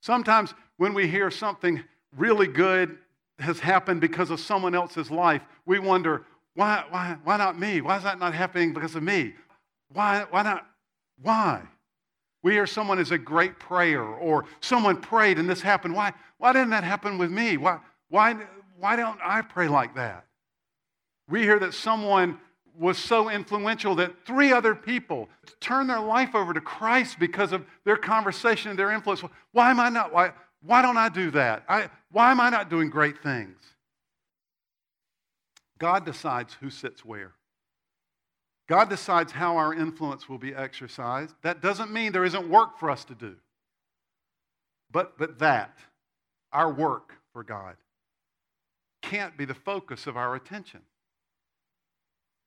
Sometimes 0.00 0.54
when 0.76 0.94
we 0.94 1.08
hear 1.08 1.30
something 1.30 1.82
really 2.16 2.46
good 2.46 2.98
has 3.38 3.60
happened 3.60 4.00
because 4.00 4.30
of 4.30 4.40
someone 4.40 4.74
else's 4.74 5.10
life, 5.10 5.42
we 5.66 5.78
wonder, 5.78 6.24
why, 6.54 6.84
why, 6.90 7.16
why 7.24 7.36
not 7.36 7.58
me? 7.58 7.80
Why 7.80 7.96
is 7.96 8.02
that 8.02 8.18
not 8.18 8.34
happening 8.34 8.72
because 8.72 8.94
of 8.94 9.02
me? 9.02 9.34
Why, 9.92 10.26
why 10.30 10.42
not? 10.42 10.66
Why? 11.20 11.62
We 12.42 12.52
hear 12.52 12.66
someone 12.66 12.98
is 12.98 13.10
a 13.10 13.18
great 13.18 13.58
prayer 13.58 14.02
or 14.02 14.44
someone 14.60 15.00
prayed 15.00 15.38
and 15.38 15.48
this 15.48 15.60
happened. 15.60 15.94
Why, 15.94 16.12
why 16.38 16.52
didn't 16.52 16.70
that 16.70 16.84
happen 16.84 17.18
with 17.18 17.30
me? 17.30 17.56
Why, 17.56 17.78
why, 18.08 18.36
why 18.78 18.96
don't 18.96 19.18
I 19.22 19.42
pray 19.42 19.68
like 19.68 19.94
that? 19.96 20.24
We 21.28 21.42
hear 21.42 21.58
that 21.58 21.74
someone 21.74 22.38
was 22.78 22.96
so 22.98 23.28
influential 23.28 23.94
that 23.96 24.12
three 24.24 24.52
other 24.52 24.74
people 24.74 25.28
turned 25.60 25.90
their 25.90 26.00
life 26.00 26.34
over 26.34 26.52
to 26.52 26.60
Christ 26.60 27.18
because 27.18 27.52
of 27.52 27.64
their 27.84 27.96
conversation 27.96 28.70
and 28.70 28.78
their 28.78 28.92
influence. 28.92 29.22
Why 29.52 29.70
am 29.70 29.80
I 29.80 29.88
not? 29.88 30.12
Why, 30.12 30.32
why 30.62 30.82
don't 30.82 30.96
I 30.96 31.08
do 31.08 31.30
that? 31.32 31.64
I, 31.68 31.90
why 32.10 32.30
am 32.30 32.40
I 32.40 32.50
not 32.50 32.70
doing 32.70 32.90
great 32.90 33.22
things? 33.22 33.58
God 35.78 36.04
decides 36.04 36.54
who 36.54 36.70
sits 36.70 37.04
where. 37.04 37.32
God 38.68 38.90
decides 38.90 39.32
how 39.32 39.56
our 39.56 39.72
influence 39.72 40.28
will 40.28 40.38
be 40.38 40.54
exercised. 40.54 41.34
That 41.42 41.62
doesn't 41.62 41.90
mean 41.90 42.12
there 42.12 42.24
isn't 42.24 42.48
work 42.48 42.78
for 42.78 42.90
us 42.90 43.04
to 43.06 43.14
do. 43.14 43.36
But, 44.90 45.18
but 45.18 45.38
that, 45.38 45.78
our 46.52 46.72
work 46.72 47.14
for 47.32 47.42
God, 47.42 47.76
can't 49.00 49.36
be 49.36 49.44
the 49.44 49.54
focus 49.54 50.06
of 50.06 50.16
our 50.16 50.34
attention. 50.34 50.80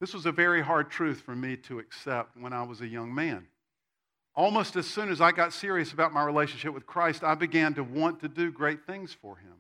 This 0.01 0.15
was 0.15 0.25
a 0.25 0.31
very 0.31 0.63
hard 0.63 0.89
truth 0.89 1.21
for 1.21 1.35
me 1.35 1.55
to 1.57 1.77
accept 1.77 2.35
when 2.35 2.53
I 2.53 2.63
was 2.63 2.81
a 2.81 2.87
young 2.87 3.13
man. 3.13 3.45
Almost 4.33 4.75
as 4.75 4.87
soon 4.87 5.11
as 5.11 5.21
I 5.21 5.31
got 5.31 5.53
serious 5.53 5.93
about 5.93 6.11
my 6.11 6.25
relationship 6.25 6.73
with 6.73 6.87
Christ, 6.87 7.23
I 7.23 7.35
began 7.35 7.75
to 7.75 7.83
want 7.83 8.19
to 8.21 8.27
do 8.27 8.51
great 8.51 8.87
things 8.87 9.13
for 9.13 9.37
Him. 9.37 9.53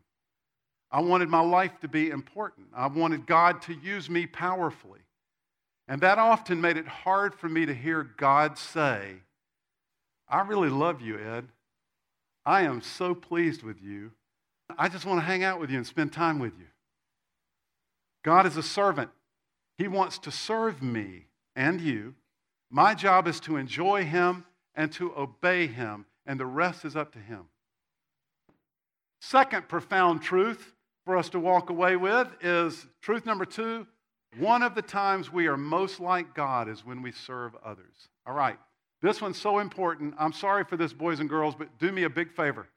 I 0.91 1.01
wanted 1.01 1.29
my 1.29 1.41
life 1.41 1.79
to 1.81 1.87
be 1.87 2.09
important. 2.09 2.69
I 2.75 2.87
wanted 2.87 3.27
God 3.27 3.61
to 3.63 3.73
use 3.75 4.09
me 4.09 4.25
powerfully. 4.25 5.01
And 5.87 6.01
that 6.01 6.17
often 6.17 6.59
made 6.59 6.77
it 6.77 6.87
hard 6.87 7.35
for 7.35 7.47
me 7.47 7.67
to 7.67 7.73
hear 7.73 8.01
God 8.01 8.57
say, 8.57 9.17
I 10.27 10.41
really 10.41 10.69
love 10.69 11.01
you, 11.01 11.19
Ed. 11.19 11.49
I 12.47 12.63
am 12.63 12.81
so 12.81 13.13
pleased 13.13 13.61
with 13.61 13.79
you. 13.79 14.11
I 14.75 14.89
just 14.89 15.05
want 15.05 15.19
to 15.19 15.25
hang 15.25 15.43
out 15.43 15.59
with 15.59 15.69
you 15.69 15.77
and 15.77 15.85
spend 15.85 16.11
time 16.13 16.39
with 16.39 16.53
you. 16.57 16.65
God 18.23 18.47
is 18.47 18.57
a 18.57 18.63
servant. 18.63 19.11
He 19.81 19.87
wants 19.87 20.19
to 20.19 20.31
serve 20.31 20.83
me 20.83 21.25
and 21.55 21.81
you. 21.81 22.13
My 22.69 22.93
job 22.93 23.27
is 23.27 23.39
to 23.39 23.57
enjoy 23.57 24.05
Him 24.05 24.45
and 24.75 24.91
to 24.91 25.11
obey 25.17 25.65
Him, 25.65 26.05
and 26.27 26.39
the 26.39 26.45
rest 26.45 26.85
is 26.85 26.95
up 26.95 27.11
to 27.13 27.17
Him. 27.19 27.45
Second 29.21 29.67
profound 29.67 30.21
truth 30.21 30.75
for 31.03 31.17
us 31.17 31.29
to 31.29 31.39
walk 31.39 31.71
away 31.71 31.95
with 31.95 32.27
is 32.41 32.85
truth 33.01 33.25
number 33.25 33.43
two 33.43 33.87
one 34.37 34.61
of 34.61 34.75
the 34.75 34.83
times 34.83 35.33
we 35.33 35.47
are 35.47 35.57
most 35.57 35.99
like 35.99 36.35
God 36.35 36.69
is 36.69 36.85
when 36.85 37.01
we 37.01 37.11
serve 37.11 37.55
others. 37.65 38.07
All 38.27 38.35
right, 38.35 38.59
this 39.01 39.19
one's 39.19 39.41
so 39.41 39.57
important. 39.57 40.13
I'm 40.19 40.31
sorry 40.31 40.63
for 40.63 40.77
this, 40.77 40.93
boys 40.93 41.19
and 41.19 41.27
girls, 41.27 41.55
but 41.57 41.79
do 41.79 41.91
me 41.91 42.03
a 42.03 42.09
big 42.09 42.31
favor. 42.31 42.67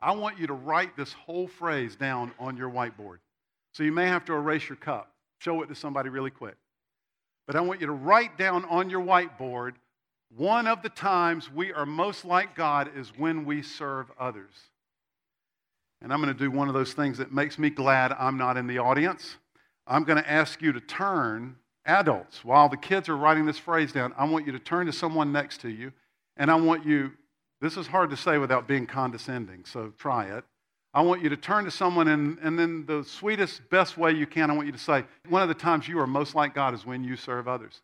I 0.00 0.16
want 0.16 0.36
you 0.36 0.48
to 0.48 0.52
write 0.52 0.96
this 0.96 1.12
whole 1.12 1.46
phrase 1.46 1.94
down 1.94 2.32
on 2.40 2.56
your 2.56 2.70
whiteboard. 2.70 3.18
So 3.70 3.84
you 3.84 3.92
may 3.92 4.08
have 4.08 4.24
to 4.24 4.32
erase 4.32 4.68
your 4.68 4.76
cup, 4.76 5.12
show 5.38 5.62
it 5.62 5.68
to 5.68 5.74
somebody 5.74 6.08
really 6.08 6.30
quick. 6.30 6.56
But 7.46 7.56
I 7.56 7.60
want 7.60 7.80
you 7.80 7.86
to 7.86 7.92
write 7.92 8.36
down 8.36 8.64
on 8.64 8.90
your 8.90 9.02
whiteboard 9.02 9.74
one 10.36 10.66
of 10.66 10.82
the 10.82 10.88
times 10.88 11.50
we 11.52 11.72
are 11.72 11.86
most 11.86 12.24
like 12.24 12.56
God 12.56 12.90
is 12.96 13.12
when 13.16 13.44
we 13.44 13.62
serve 13.62 14.10
others. 14.18 14.52
And 16.02 16.12
I'm 16.12 16.20
going 16.20 16.32
to 16.32 16.38
do 16.38 16.50
one 16.50 16.68
of 16.68 16.74
those 16.74 16.92
things 16.92 17.18
that 17.18 17.32
makes 17.32 17.58
me 17.58 17.70
glad 17.70 18.12
I'm 18.12 18.36
not 18.36 18.56
in 18.56 18.66
the 18.66 18.78
audience. 18.78 19.36
I'm 19.86 20.04
going 20.04 20.22
to 20.22 20.30
ask 20.30 20.60
you 20.60 20.72
to 20.72 20.80
turn, 20.80 21.56
adults, 21.86 22.44
while 22.44 22.68
the 22.68 22.76
kids 22.76 23.08
are 23.08 23.16
writing 23.16 23.46
this 23.46 23.58
phrase 23.58 23.92
down, 23.92 24.12
I 24.18 24.24
want 24.24 24.46
you 24.46 24.52
to 24.52 24.58
turn 24.58 24.86
to 24.86 24.92
someone 24.92 25.32
next 25.32 25.60
to 25.62 25.70
you, 25.70 25.92
and 26.36 26.50
I 26.50 26.56
want 26.56 26.84
you, 26.84 27.12
this 27.60 27.76
is 27.76 27.86
hard 27.86 28.10
to 28.10 28.16
say 28.16 28.36
without 28.36 28.66
being 28.66 28.86
condescending, 28.86 29.64
so 29.64 29.92
try 29.96 30.26
it. 30.26 30.44
I 30.96 31.02
want 31.02 31.22
you 31.22 31.28
to 31.28 31.36
turn 31.36 31.66
to 31.66 31.70
someone, 31.70 32.08
and, 32.08 32.38
and 32.40 32.58
then 32.58 32.86
the 32.86 33.04
sweetest, 33.04 33.68
best 33.68 33.98
way 33.98 34.12
you 34.12 34.26
can, 34.26 34.50
I 34.50 34.54
want 34.54 34.64
you 34.64 34.72
to 34.72 34.78
say, 34.78 35.04
one 35.28 35.42
of 35.42 35.48
the 35.48 35.54
times 35.54 35.86
you 35.86 36.00
are 36.00 36.06
most 36.06 36.34
like 36.34 36.54
God 36.54 36.72
is 36.72 36.86
when 36.86 37.04
you 37.04 37.16
serve 37.16 37.46
others. 37.46 37.82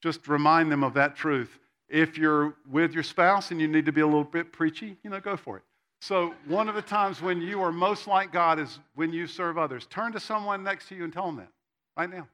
Just 0.00 0.28
remind 0.28 0.70
them 0.70 0.84
of 0.84 0.94
that 0.94 1.16
truth. 1.16 1.58
If 1.88 2.16
you're 2.16 2.54
with 2.70 2.92
your 2.92 3.02
spouse 3.02 3.50
and 3.50 3.60
you 3.60 3.66
need 3.66 3.84
to 3.86 3.90
be 3.90 4.00
a 4.00 4.06
little 4.06 4.22
bit 4.22 4.52
preachy, 4.52 4.96
you 5.02 5.10
know, 5.10 5.18
go 5.18 5.36
for 5.36 5.56
it. 5.56 5.64
So, 6.02 6.32
one 6.46 6.68
of 6.68 6.76
the 6.76 6.82
times 6.82 7.20
when 7.20 7.42
you 7.42 7.60
are 7.62 7.72
most 7.72 8.06
like 8.06 8.30
God 8.30 8.60
is 8.60 8.78
when 8.94 9.12
you 9.12 9.26
serve 9.26 9.58
others. 9.58 9.86
Turn 9.86 10.12
to 10.12 10.20
someone 10.20 10.62
next 10.62 10.86
to 10.90 10.94
you 10.94 11.02
and 11.02 11.12
tell 11.12 11.26
them 11.26 11.38
that 11.38 11.50
right 11.96 12.08
now. 12.08 12.28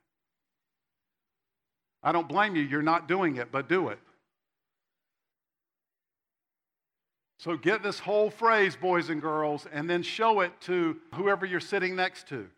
I 2.03 2.13
don't 2.13 2.29
blame 2.29 2.55
you, 2.55 2.63
you're 2.63 2.83
not 2.83 3.09
doing 3.09 3.37
it, 3.37 3.51
but 3.51 3.67
do 3.67 3.89
it. 3.89 3.99
So, 7.39 7.57
get 7.57 7.83
this 7.83 7.99
whole 7.99 8.31
phrase, 8.31 8.77
boys 8.77 9.11
and 9.11 9.21
girls, 9.21 9.67
and 9.71 9.89
then 9.89 10.03
show 10.03 10.41
it 10.41 10.53
to 10.63 10.97
whoever 11.15 11.45
you're 11.45 11.61
sitting 11.61 11.95
next 11.95 12.29
to. 12.29 12.49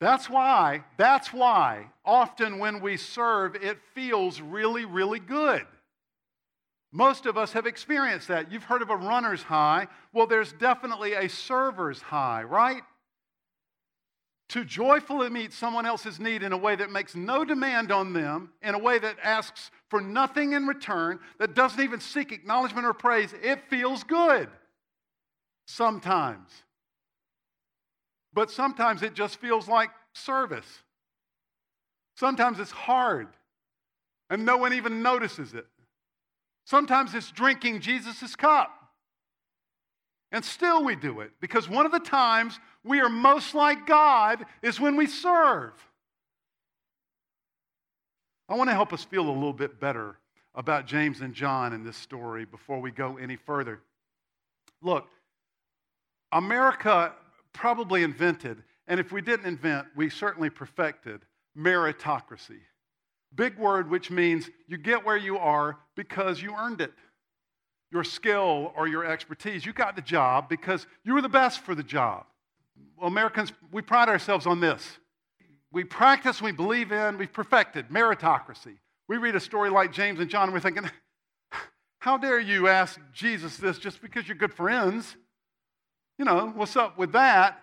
That's 0.00 0.28
why, 0.28 0.84
that's 0.98 1.32
why 1.32 1.86
often 2.04 2.58
when 2.58 2.80
we 2.80 2.98
serve, 2.98 3.56
it 3.56 3.78
feels 3.94 4.40
really, 4.40 4.84
really 4.84 5.20
good. 5.20 5.66
Most 6.92 7.26
of 7.26 7.36
us 7.36 7.52
have 7.52 7.66
experienced 7.66 8.28
that. 8.28 8.52
You've 8.52 8.64
heard 8.64 8.82
of 8.82 8.90
a 8.90 8.96
runner's 8.96 9.42
high. 9.42 9.88
Well, 10.12 10.26
there's 10.26 10.52
definitely 10.52 11.14
a 11.14 11.28
server's 11.28 12.00
high, 12.00 12.42
right? 12.42 12.82
To 14.50 14.64
joyfully 14.64 15.28
meet 15.28 15.52
someone 15.52 15.86
else's 15.86 16.20
need 16.20 16.42
in 16.42 16.52
a 16.52 16.56
way 16.56 16.76
that 16.76 16.90
makes 16.90 17.16
no 17.16 17.44
demand 17.44 17.90
on 17.90 18.12
them, 18.12 18.50
in 18.62 18.74
a 18.74 18.78
way 18.78 18.98
that 18.98 19.16
asks 19.22 19.70
for 19.88 20.00
nothing 20.00 20.52
in 20.52 20.66
return, 20.66 21.18
that 21.38 21.54
doesn't 21.54 21.82
even 21.82 22.00
seek 22.00 22.30
acknowledgement 22.30 22.86
or 22.86 22.92
praise, 22.92 23.34
it 23.42 23.68
feels 23.68 24.04
good. 24.04 24.48
Sometimes. 25.66 26.48
But 28.32 28.50
sometimes 28.50 29.02
it 29.02 29.14
just 29.14 29.40
feels 29.40 29.66
like 29.66 29.90
service. 30.14 30.82
Sometimes 32.16 32.60
it's 32.60 32.70
hard, 32.70 33.28
and 34.30 34.46
no 34.46 34.56
one 34.56 34.72
even 34.72 35.02
notices 35.02 35.54
it. 35.54 35.66
Sometimes 36.64 37.14
it's 37.14 37.30
drinking 37.30 37.80
Jesus' 37.80 38.36
cup. 38.36 38.70
And 40.32 40.44
still 40.44 40.84
we 40.84 40.96
do 40.96 41.20
it 41.20 41.30
because 41.40 41.68
one 41.68 41.86
of 41.86 41.92
the 41.92 42.00
times 42.00 42.58
we 42.86 43.00
are 43.00 43.08
most 43.08 43.54
like 43.54 43.86
God 43.86 44.44
is 44.62 44.80
when 44.80 44.96
we 44.96 45.06
serve. 45.06 45.72
I 48.48 48.54
want 48.54 48.70
to 48.70 48.74
help 48.74 48.92
us 48.92 49.04
feel 49.04 49.28
a 49.28 49.32
little 49.32 49.52
bit 49.52 49.80
better 49.80 50.16
about 50.54 50.86
James 50.86 51.20
and 51.20 51.34
John 51.34 51.72
in 51.72 51.84
this 51.84 51.96
story 51.96 52.44
before 52.44 52.80
we 52.80 52.92
go 52.92 53.16
any 53.16 53.36
further. 53.36 53.80
Look, 54.80 55.08
America 56.32 57.12
probably 57.52 58.04
invented, 58.04 58.62
and 58.86 59.00
if 59.00 59.10
we 59.10 59.20
didn't 59.20 59.46
invent, 59.46 59.88
we 59.96 60.08
certainly 60.08 60.48
perfected 60.48 61.22
meritocracy. 61.58 62.60
Big 63.34 63.58
word, 63.58 63.90
which 63.90 64.10
means 64.10 64.48
you 64.68 64.78
get 64.78 65.04
where 65.04 65.16
you 65.16 65.36
are 65.38 65.78
because 65.96 66.40
you 66.40 66.54
earned 66.56 66.80
it. 66.80 66.92
Your 67.90 68.04
skill 68.04 68.72
or 68.76 68.86
your 68.86 69.04
expertise. 69.04 69.66
You 69.66 69.72
got 69.72 69.96
the 69.96 70.02
job 70.02 70.48
because 70.48 70.86
you 71.04 71.14
were 71.14 71.22
the 71.22 71.28
best 71.28 71.60
for 71.60 71.74
the 71.74 71.82
job. 71.82 72.26
Americans, 73.00 73.52
we 73.72 73.82
pride 73.82 74.08
ourselves 74.08 74.46
on 74.46 74.60
this. 74.60 74.98
We 75.72 75.84
practice, 75.84 76.40
we 76.40 76.52
believe 76.52 76.92
in, 76.92 77.18
we've 77.18 77.32
perfected 77.32 77.88
meritocracy. 77.88 78.78
We 79.08 79.18
read 79.18 79.36
a 79.36 79.40
story 79.40 79.70
like 79.70 79.92
James 79.92 80.20
and 80.20 80.30
John, 80.30 80.44
and 80.44 80.52
we're 80.52 80.60
thinking, 80.60 80.88
how 81.98 82.16
dare 82.16 82.40
you 82.40 82.68
ask 82.68 82.98
Jesus 83.12 83.56
this 83.56 83.78
just 83.78 84.00
because 84.00 84.26
you're 84.26 84.36
good 84.36 84.54
friends? 84.54 85.16
You 86.18 86.24
know, 86.24 86.52
what's 86.54 86.76
up 86.76 86.96
with 86.96 87.12
that? 87.12 87.60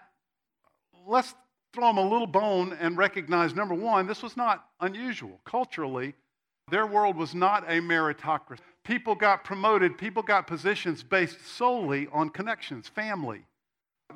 Let's 1.07 1.33
throw 1.73 1.87
them 1.87 1.97
a 1.97 2.07
little 2.07 2.27
bone 2.27 2.77
and 2.79 2.97
recognize 2.97 3.55
number 3.55 3.73
one, 3.73 4.05
this 4.05 4.21
was 4.21 4.37
not 4.37 4.65
unusual. 4.79 5.39
Culturally, 5.43 6.13
their 6.69 6.85
world 6.85 7.17
was 7.17 7.33
not 7.33 7.63
a 7.63 7.81
meritocracy. 7.81 8.59
People 8.83 9.15
got 9.15 9.43
promoted, 9.43 9.97
people 9.97 10.21
got 10.21 10.45
positions 10.45 11.03
based 11.03 11.45
solely 11.45 12.07
on 12.11 12.29
connections, 12.29 12.87
family, 12.87 13.45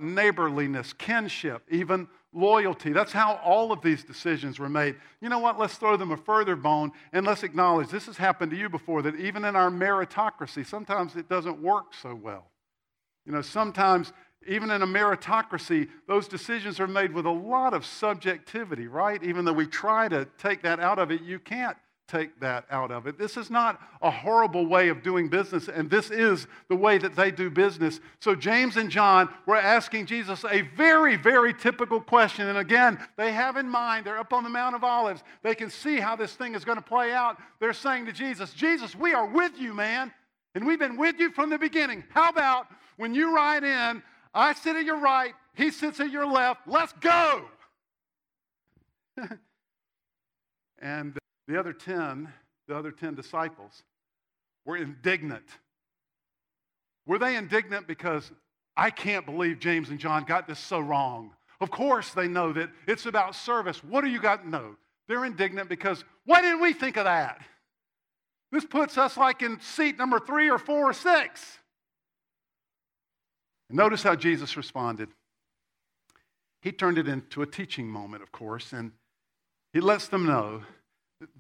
neighborliness, 0.02 0.94
kinship, 0.94 1.64
even 1.70 2.08
loyalty. 2.34 2.92
That's 2.92 3.12
how 3.12 3.36
all 3.44 3.72
of 3.72 3.82
these 3.82 4.04
decisions 4.04 4.60
were 4.60 4.70
made. 4.70 4.96
You 5.22 5.30
know 5.30 5.40
what? 5.40 5.58
Let's 5.60 5.76
throw 5.76 5.98
them 5.98 6.12
a 6.12 6.18
further 6.18 6.56
bone 6.56 6.92
and 7.14 7.26
let's 7.26 7.44
acknowledge 7.44 7.90
this 7.90 8.06
has 8.06 8.18
happened 8.18 8.52
to 8.52 8.58
you 8.58 8.70
before 8.70 9.02
that 9.04 9.16
even 9.16 9.46
in 9.46 9.56
our 9.56 9.70
meritocracy, 9.70 10.66
sometimes 10.66 11.16
it 11.16 11.28
doesn't 11.30 11.62
work 11.62 11.94
so 11.94 12.14
well. 12.14 12.52
You 13.26 13.32
know, 13.32 13.42
sometimes 13.42 14.14
even 14.48 14.72
in 14.72 14.82
a 14.82 14.88
meritocracy, 14.88 15.90
those 16.08 16.28
decisions 16.28 16.80
are 16.80 16.88
made 16.88 17.14
with 17.14 17.26
a 17.26 17.32
lot 17.32 17.74
of 17.74 17.86
subjectivity, 17.86 18.88
right? 18.88 19.22
Even 19.24 19.44
though 19.44 19.54
we 19.54 19.68
try 19.68 20.08
to 20.08 20.26
take 20.38 20.62
that 20.62 20.80
out 20.80 21.00
of 21.00 21.12
it, 21.12 21.22
you 21.22 21.40
can't 21.40 21.78
take 22.08 22.40
that 22.40 22.66
out 22.72 22.90
of 22.90 23.06
it. 23.06 23.18
This 23.18 23.36
is 23.36 23.50
not 23.50 23.82
a 24.02 24.10
horrible 24.10 24.66
way 24.66 24.88
of 24.90 25.04
doing 25.04 25.28
business, 25.28 25.68
and 25.68 25.90
this 25.90 26.10
is 26.10 26.48
the 26.70 26.76
way 26.76 26.98
that 26.98 27.16
they 27.16 27.32
do 27.32 27.50
business. 27.50 28.00
So, 28.20 28.34
James 28.34 28.78
and 28.78 28.90
John 28.90 29.30
were 29.46 29.58
asking 29.58 30.06
Jesus 30.06 30.46
a 30.46 30.62
very, 30.76 31.18
very 31.18 31.54
typical 31.54 32.00
question. 32.00 32.48
And 32.48 32.58
again, 32.58 32.98
they 33.18 33.34
have 33.34 33.58
in 33.58 33.70
mind, 33.70 34.06
they're 34.06 34.18
up 34.18 34.32
on 34.32 34.44
the 34.44 34.50
Mount 34.50 34.76
of 34.76 34.84
Olives. 34.84 35.22
They 35.44 35.56
can 35.56 35.70
see 35.70 36.00
how 36.00 36.16
this 36.16 36.34
thing 36.34 36.56
is 36.56 36.64
going 36.64 36.78
to 36.78 36.84
play 36.84 37.12
out. 37.12 37.38
They're 37.60 37.74
saying 37.74 38.06
to 38.06 38.14
Jesus, 38.14 38.54
Jesus, 38.54 38.96
we 38.96 39.14
are 39.14 39.28
with 39.28 39.60
you, 39.60 39.74
man. 39.74 40.14
And 40.56 40.66
we've 40.66 40.80
been 40.80 40.98
with 40.98 41.20
you 41.20 41.32
from 41.32 41.50
the 41.50 41.58
beginning. 41.58 42.04
How 42.10 42.30
about 42.30 42.68
when 42.96 43.14
you 43.14 43.36
ride 43.36 43.64
in, 43.64 44.02
I 44.34 44.54
sit 44.54 44.76
at 44.76 44.86
your 44.86 45.00
right, 45.00 45.34
he 45.56 45.72
sits 45.72 46.00
at 46.00 46.12
your 46.12 46.26
left. 46.26 46.62
Let's 46.68 46.94
go. 46.94 47.46
and 50.80 51.18
the 51.48 51.60
other 51.60 51.74
10, 51.74 52.32
the 52.68 52.76
other 52.76 52.92
10 52.92 53.16
disciples, 53.16 53.84
were 54.66 54.78
indignant. 54.78 55.46
Were 57.06 57.18
they 57.18 57.36
indignant 57.36 57.88
because 57.88 58.32
I 58.76 58.90
can't 58.90 59.26
believe 59.26 59.60
James 59.60 59.90
and 59.90 60.00
John 60.00 60.24
got 60.26 60.48
this 60.48 60.60
so 60.60 60.80
wrong? 60.80 61.32
Of 61.60 61.72
course, 61.72 62.12
they 62.12 62.28
know 62.28 62.54
that 62.54 62.70
it's 62.88 63.06
about 63.06 63.34
service. 63.34 63.84
What 63.84 64.04
do 64.04 64.10
you 64.10 64.20
got 64.20 64.48
know? 64.48 64.76
They're 65.08 65.26
indignant 65.26 65.70
because 65.70 66.04
why 66.26 66.42
didn't 66.42 66.62
we 66.62 66.74
think 66.74 66.98
of 66.98 67.06
that? 67.06 67.42
This 68.52 68.66
puts 68.66 68.98
us 68.98 69.18
like 69.18 69.42
in 69.42 69.60
seat 69.60 69.98
number 69.98 70.20
three 70.20 70.50
or 70.50 70.58
four 70.58 70.90
or 70.90 70.94
six. 70.94 71.60
Notice 73.70 74.04
how 74.04 74.16
Jesus 74.16 74.56
responded. 74.56 75.10
He 76.62 76.72
turned 76.72 76.98
it 76.98 77.08
into 77.08 77.42
a 77.42 77.48
teaching 77.48 77.88
moment, 77.88 78.24
of 78.24 78.32
course, 78.32 78.74
and 78.74 78.92
he 79.74 79.80
lets 79.80 80.08
them 80.08 80.26
know 80.26 80.64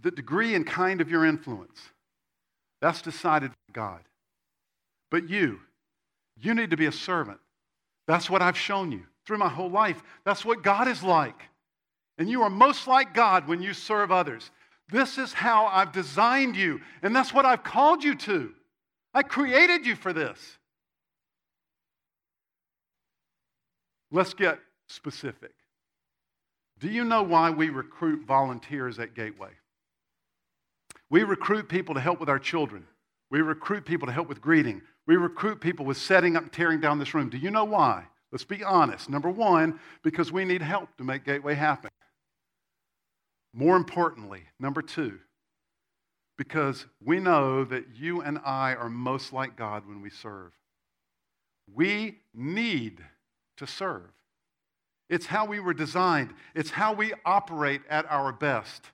the 0.01 0.11
degree 0.11 0.55
and 0.55 0.65
kind 0.65 1.01
of 1.01 1.09
your 1.09 1.25
influence, 1.25 1.79
that's 2.81 3.01
decided 3.01 3.51
by 3.51 3.73
God. 3.73 4.01
But 5.09 5.29
you, 5.29 5.59
you 6.39 6.53
need 6.53 6.71
to 6.71 6.77
be 6.77 6.85
a 6.85 6.91
servant. 6.91 7.39
That's 8.07 8.29
what 8.29 8.41
I've 8.41 8.57
shown 8.57 8.91
you 8.91 9.03
through 9.25 9.37
my 9.37 9.49
whole 9.49 9.69
life. 9.69 10.01
That's 10.25 10.45
what 10.45 10.63
God 10.63 10.87
is 10.87 11.03
like. 11.03 11.41
And 12.17 12.29
you 12.29 12.41
are 12.43 12.49
most 12.49 12.87
like 12.87 13.13
God 13.13 13.47
when 13.47 13.61
you 13.61 13.73
serve 13.73 14.11
others. 14.11 14.49
This 14.89 15.17
is 15.17 15.33
how 15.33 15.65
I've 15.65 15.91
designed 15.91 16.55
you, 16.55 16.79
and 17.03 17.15
that's 17.15 17.33
what 17.33 17.45
I've 17.45 17.63
called 17.63 18.03
you 18.03 18.15
to. 18.15 18.53
I 19.13 19.23
created 19.23 19.85
you 19.85 19.95
for 19.95 20.13
this. 20.13 20.39
Let's 24.11 24.33
get 24.33 24.59
specific. 24.87 25.51
Do 26.79 26.89
you 26.89 27.03
know 27.03 27.23
why 27.23 27.49
we 27.49 27.69
recruit 27.69 28.25
volunteers 28.25 28.99
at 28.99 29.15
Gateway? 29.15 29.49
We 31.09 31.23
recruit 31.23 31.69
people 31.69 31.95
to 31.95 32.01
help 32.01 32.19
with 32.19 32.29
our 32.29 32.39
children. 32.39 32.85
We 33.29 33.41
recruit 33.41 33.85
people 33.85 34.07
to 34.07 34.13
help 34.13 34.27
with 34.27 34.41
greeting. 34.41 34.81
We 35.05 35.15
recruit 35.15 35.61
people 35.61 35.85
with 35.85 35.97
setting 35.97 36.35
up 36.35 36.43
and 36.43 36.51
tearing 36.51 36.81
down 36.81 36.99
this 36.99 37.13
room. 37.13 37.29
Do 37.29 37.37
you 37.37 37.51
know 37.51 37.63
why? 37.63 38.05
Let's 38.31 38.43
be 38.43 38.63
honest. 38.63 39.09
Number 39.09 39.29
one, 39.29 39.79
because 40.03 40.31
we 40.31 40.43
need 40.45 40.61
help 40.61 40.95
to 40.97 41.03
make 41.03 41.23
Gateway 41.23 41.55
happen. 41.55 41.89
More 43.53 43.77
importantly, 43.77 44.43
number 44.59 44.81
two, 44.81 45.19
because 46.37 46.85
we 47.03 47.19
know 47.19 47.63
that 47.63 47.85
you 47.95 48.21
and 48.21 48.39
I 48.45 48.75
are 48.75 48.89
most 48.89 49.33
like 49.33 49.55
God 49.55 49.87
when 49.87 50.01
we 50.01 50.09
serve. 50.09 50.51
We 51.73 52.19
need 52.33 53.03
to 53.57 53.65
serve. 53.65 54.11
It's 55.09 55.25
how 55.25 55.45
we 55.45 55.59
were 55.59 55.73
designed, 55.73 56.33
it's 56.53 56.71
how 56.71 56.93
we 56.93 57.13
operate 57.25 57.81
at 57.89 58.05
our 58.11 58.33
best. 58.33 58.91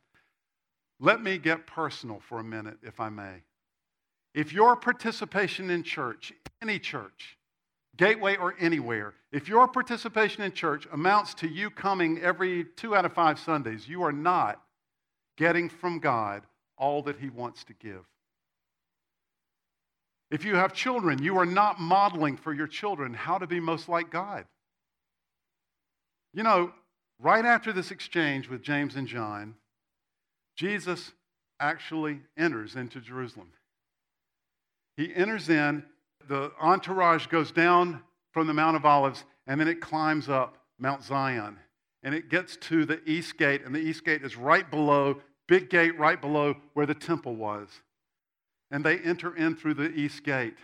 Let 1.03 1.21
me 1.21 1.37
get 1.37 1.67
personal 1.67 2.21
for 2.21 2.39
a 2.39 2.45
minute, 2.45 2.77
if 2.81 3.01
I 3.01 3.09
may. 3.09 3.43
If 4.33 4.53
your 4.53 4.77
participation 4.77 5.69
in 5.69 5.83
church, 5.83 6.31
any 6.61 6.79
church, 6.79 7.37
gateway 7.97 8.37
or 8.37 8.55
anywhere, 8.57 9.13
if 9.29 9.49
your 9.49 9.67
participation 9.67 10.43
in 10.43 10.53
church 10.53 10.87
amounts 10.93 11.33
to 11.35 11.47
you 11.49 11.69
coming 11.69 12.21
every 12.21 12.63
two 12.77 12.95
out 12.95 13.03
of 13.03 13.11
five 13.11 13.37
Sundays, 13.37 13.85
you 13.85 14.01
are 14.03 14.13
not 14.13 14.61
getting 15.35 15.67
from 15.67 15.99
God 15.99 16.43
all 16.77 17.01
that 17.03 17.19
He 17.19 17.29
wants 17.29 17.65
to 17.65 17.73
give. 17.73 18.05
If 20.31 20.45
you 20.45 20.55
have 20.55 20.71
children, 20.71 21.21
you 21.21 21.37
are 21.37 21.45
not 21.45 21.81
modeling 21.81 22.37
for 22.37 22.53
your 22.53 22.67
children 22.67 23.13
how 23.13 23.39
to 23.39 23.45
be 23.45 23.59
most 23.59 23.89
like 23.89 24.09
God. 24.09 24.45
You 26.33 26.43
know, 26.43 26.71
right 27.19 27.43
after 27.43 27.73
this 27.73 27.91
exchange 27.91 28.47
with 28.47 28.61
James 28.61 28.95
and 28.95 29.05
John, 29.05 29.55
Jesus 30.55 31.11
actually 31.59 32.21
enters 32.37 32.75
into 32.75 32.99
Jerusalem. 32.99 33.49
He 34.97 35.13
enters 35.13 35.49
in, 35.49 35.83
the 36.27 36.51
entourage 36.59 37.27
goes 37.27 37.51
down 37.51 38.01
from 38.31 38.47
the 38.47 38.53
Mount 38.53 38.75
of 38.75 38.85
Olives, 38.85 39.23
and 39.47 39.59
then 39.59 39.67
it 39.67 39.81
climbs 39.81 40.29
up 40.29 40.57
Mount 40.79 41.03
Zion. 41.03 41.57
And 42.03 42.13
it 42.13 42.29
gets 42.29 42.57
to 42.57 42.85
the 42.85 43.01
east 43.09 43.37
gate, 43.37 43.61
and 43.65 43.73
the 43.73 43.79
east 43.79 44.03
gate 44.03 44.23
is 44.23 44.35
right 44.35 44.69
below, 44.69 45.21
big 45.47 45.69
gate 45.69 45.97
right 45.97 46.19
below 46.19 46.55
where 46.73 46.85
the 46.85 46.93
temple 46.93 47.35
was. 47.35 47.69
And 48.71 48.83
they 48.83 48.99
enter 48.99 49.35
in 49.35 49.55
through 49.55 49.75
the 49.75 49.91
east 49.91 50.23
gate 50.23 50.57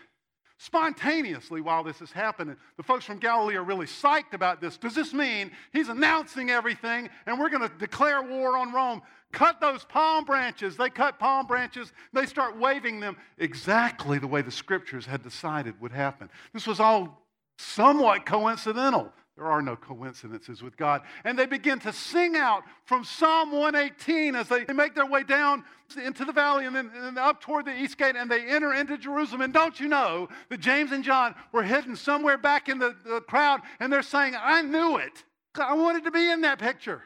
spontaneously 0.60 1.62
while 1.62 1.84
this 1.84 2.02
is 2.02 2.12
happening. 2.12 2.58
The 2.76 2.84
folks 2.84 3.06
from 3.06 3.18
Galilee 3.18 3.56
are 3.56 3.64
really 3.64 3.86
psyched 3.86 4.34
about 4.34 4.60
this. 4.60 4.78
Does 4.78 4.94
this 4.94 5.14
mean 5.14 5.52
he's 5.72 5.88
announcing 5.88 6.50
everything 6.50 7.10
and 7.26 7.40
we're 7.40 7.50
going 7.50 7.68
to 7.68 7.76
declare 7.78 8.22
war 8.22 8.58
on 8.58 8.74
Rome? 8.74 9.02
Cut 9.32 9.62
those 9.62 9.86
palm 9.86 10.26
branches. 10.26 10.76
They 10.76 10.90
cut 10.90 11.20
palm 11.20 11.46
branches. 11.46 11.94
They 12.14 12.26
start 12.26 12.58
waving 12.58 13.00
them 13.00 13.16
exactly 13.38 14.18
the 14.18 14.28
way 14.28 14.42
the 14.42 14.52
scriptures 14.52 15.06
had 15.06 15.22
decided 15.22 15.80
would 15.80 15.92
happen. 15.92 16.30
This 16.54 16.66
was 16.66 16.80
all 16.80 17.24
somewhat 17.58 18.26
coincidental. 18.26 19.14
There 19.40 19.48
are 19.48 19.62
no 19.62 19.78
coincidences 19.78 20.62
with 20.62 20.76
God. 20.76 21.02
And 21.24 21.40
they 21.40 21.46
begin 21.46 21.80
to 21.80 21.94
sing 21.94 22.36
out 22.36 22.64
from 22.84 23.06
Psalm 23.06 23.52
118 23.54 24.36
as 24.36 24.50
they 24.50 24.66
make 24.74 24.96
their 24.96 25.06
way 25.06 25.24
down 25.24 25.64
into 25.96 26.26
the 26.26 26.34
valley 26.34 26.66
and 26.66 26.76
then 26.76 26.92
and 26.94 27.18
up 27.18 27.40
toward 27.40 27.66
the 27.66 27.74
east 27.74 27.98
gate 27.98 28.16
and 28.18 28.30
they 28.30 28.42
enter 28.42 28.74
into 28.74 28.98
Jerusalem. 28.98 29.42
And 29.42 29.54
don't 29.54 29.80
you 29.80 29.88
know 29.88 30.28
that 30.50 30.60
James 30.60 30.92
and 30.92 31.04
John 31.06 31.36
were 31.54 31.64
hidden 31.64 31.96
somewhere 31.96 32.38
back 32.38 32.68
in 32.68 32.80
the, 32.80 32.96
the 33.06 33.22
crowd 33.22 33.62
and 33.80 33.94
they're 33.94 34.02
saying, 34.02 34.36
I 34.38 34.62
knew 34.62 34.98
it. 34.98 35.24
I 35.56 35.74
wanted 35.74 36.04
to 36.04 36.12
be 36.12 36.30
in 36.30 36.42
that 36.42 36.60
picture. 36.60 37.04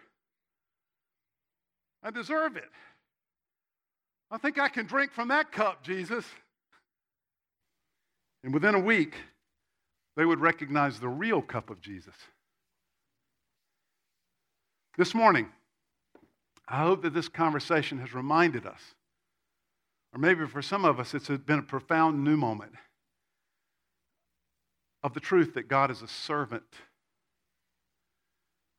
I 2.04 2.12
deserve 2.12 2.58
it. 2.58 2.70
I 4.30 4.38
think 4.38 4.60
I 4.60 4.68
can 4.68 4.86
drink 4.86 5.12
from 5.12 5.30
that 5.30 5.52
cup, 5.52 5.84
Jesus. 5.84 6.26
And 8.44 8.54
within 8.54 8.76
a 8.76 8.80
week, 8.80 9.16
they 10.18 10.26
would 10.26 10.40
recognize 10.40 11.00
the 11.00 11.08
real 11.08 11.42
cup 11.42 11.70
of 11.70 11.80
Jesus. 11.80 12.16
This 14.98 15.16
morning, 15.16 15.48
I 16.68 16.80
hope 16.82 17.02
that 17.04 17.14
this 17.14 17.30
conversation 17.30 18.00
has 18.00 18.14
reminded 18.14 18.66
us, 18.66 18.82
or 20.14 20.20
maybe 20.20 20.46
for 20.46 20.62
some 20.62 20.86
of 20.86 21.00
us, 21.00 21.14
it's 21.14 21.30
been 21.30 21.60
a 21.60 21.64
profound 21.64 22.24
new 22.24 22.38
moment 22.38 22.74
of 25.02 25.14
the 25.14 25.20
truth 25.20 25.54
that 25.54 25.68
God 25.68 25.90
is 25.90 26.02
a 26.02 26.08
servant. 26.08 26.64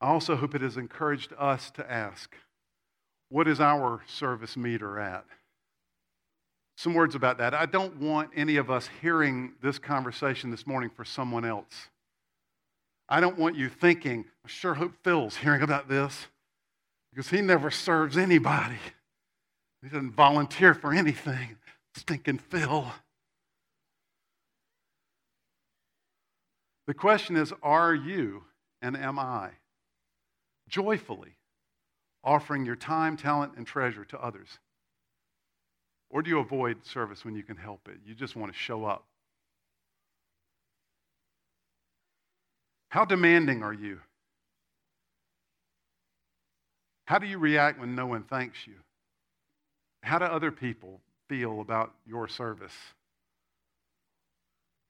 I 0.00 0.08
also 0.08 0.36
hope 0.36 0.54
it 0.54 0.62
has 0.62 0.76
encouraged 0.76 1.32
us 1.38 1.70
to 1.72 1.90
ask, 1.90 2.34
what 3.34 3.48
is 3.48 3.58
our 3.58 4.00
service 4.06 4.56
meter 4.56 5.00
at? 5.00 5.24
some 6.76 6.94
words 6.94 7.16
about 7.16 7.38
that. 7.38 7.52
I 7.52 7.66
don't 7.66 8.00
want 8.00 8.30
any 8.36 8.56
of 8.56 8.70
us 8.70 8.88
hearing 9.00 9.54
this 9.60 9.76
conversation 9.76 10.52
this 10.52 10.68
morning 10.68 10.90
for 10.90 11.04
someone 11.04 11.44
else. 11.44 11.88
I 13.08 13.20
don't 13.20 13.36
want 13.36 13.56
you 13.56 13.68
thinking, 13.68 14.24
I 14.44 14.48
sure 14.48 14.74
hope 14.74 14.92
Phil's 15.02 15.36
hearing 15.36 15.62
about 15.62 15.88
this 15.88 16.26
because 17.10 17.28
he 17.28 17.40
never 17.40 17.70
serves 17.72 18.16
anybody. 18.16 18.78
He 19.82 19.88
doesn't 19.88 20.12
volunteer 20.12 20.72
for 20.72 20.92
anything. 20.92 21.56
Stinking 21.96 22.38
Phil. 22.38 22.92
The 26.86 26.94
question 26.94 27.36
is 27.36 27.52
are 27.64 27.94
you 27.94 28.44
and 28.80 28.96
am 28.96 29.18
I 29.18 29.50
joyfully 30.68 31.36
offering 32.24 32.64
your 32.64 32.76
time, 32.76 33.16
talent, 33.16 33.52
and 33.56 33.66
treasure 33.66 34.04
to 34.06 34.18
others? 34.18 34.58
Or 36.10 36.22
do 36.22 36.30
you 36.30 36.38
avoid 36.38 36.84
service 36.86 37.24
when 37.24 37.34
you 37.34 37.42
can 37.42 37.56
help 37.56 37.88
it? 37.88 37.98
You 38.06 38.14
just 38.14 38.36
want 38.36 38.52
to 38.52 38.58
show 38.58 38.84
up. 38.84 39.04
How 42.88 43.04
demanding 43.04 43.62
are 43.62 43.72
you? 43.72 44.00
How 47.06 47.18
do 47.18 47.26
you 47.26 47.38
react 47.38 47.80
when 47.80 47.94
no 47.94 48.06
one 48.06 48.22
thanks 48.22 48.66
you? 48.66 48.74
How 50.02 50.18
do 50.18 50.24
other 50.24 50.50
people 50.50 51.00
feel 51.28 51.60
about 51.60 51.92
your 52.06 52.28
service? 52.28 52.74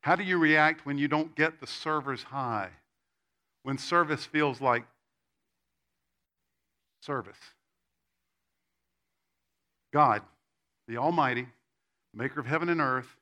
How 0.02 0.16
do 0.16 0.22
you 0.22 0.36
react 0.36 0.84
when 0.84 0.98
you 0.98 1.08
don't 1.08 1.34
get 1.34 1.60
the 1.60 1.66
server's 1.66 2.24
high? 2.24 2.68
When 3.62 3.78
service 3.78 4.26
feels 4.26 4.60
like 4.60 4.84
service? 7.04 7.38
God 9.92 10.22
the 10.86 10.98
Almighty, 10.98 11.46
maker 12.12 12.40
of 12.40 12.46
heaven 12.46 12.68
and 12.68 12.80
earth, 12.80 13.16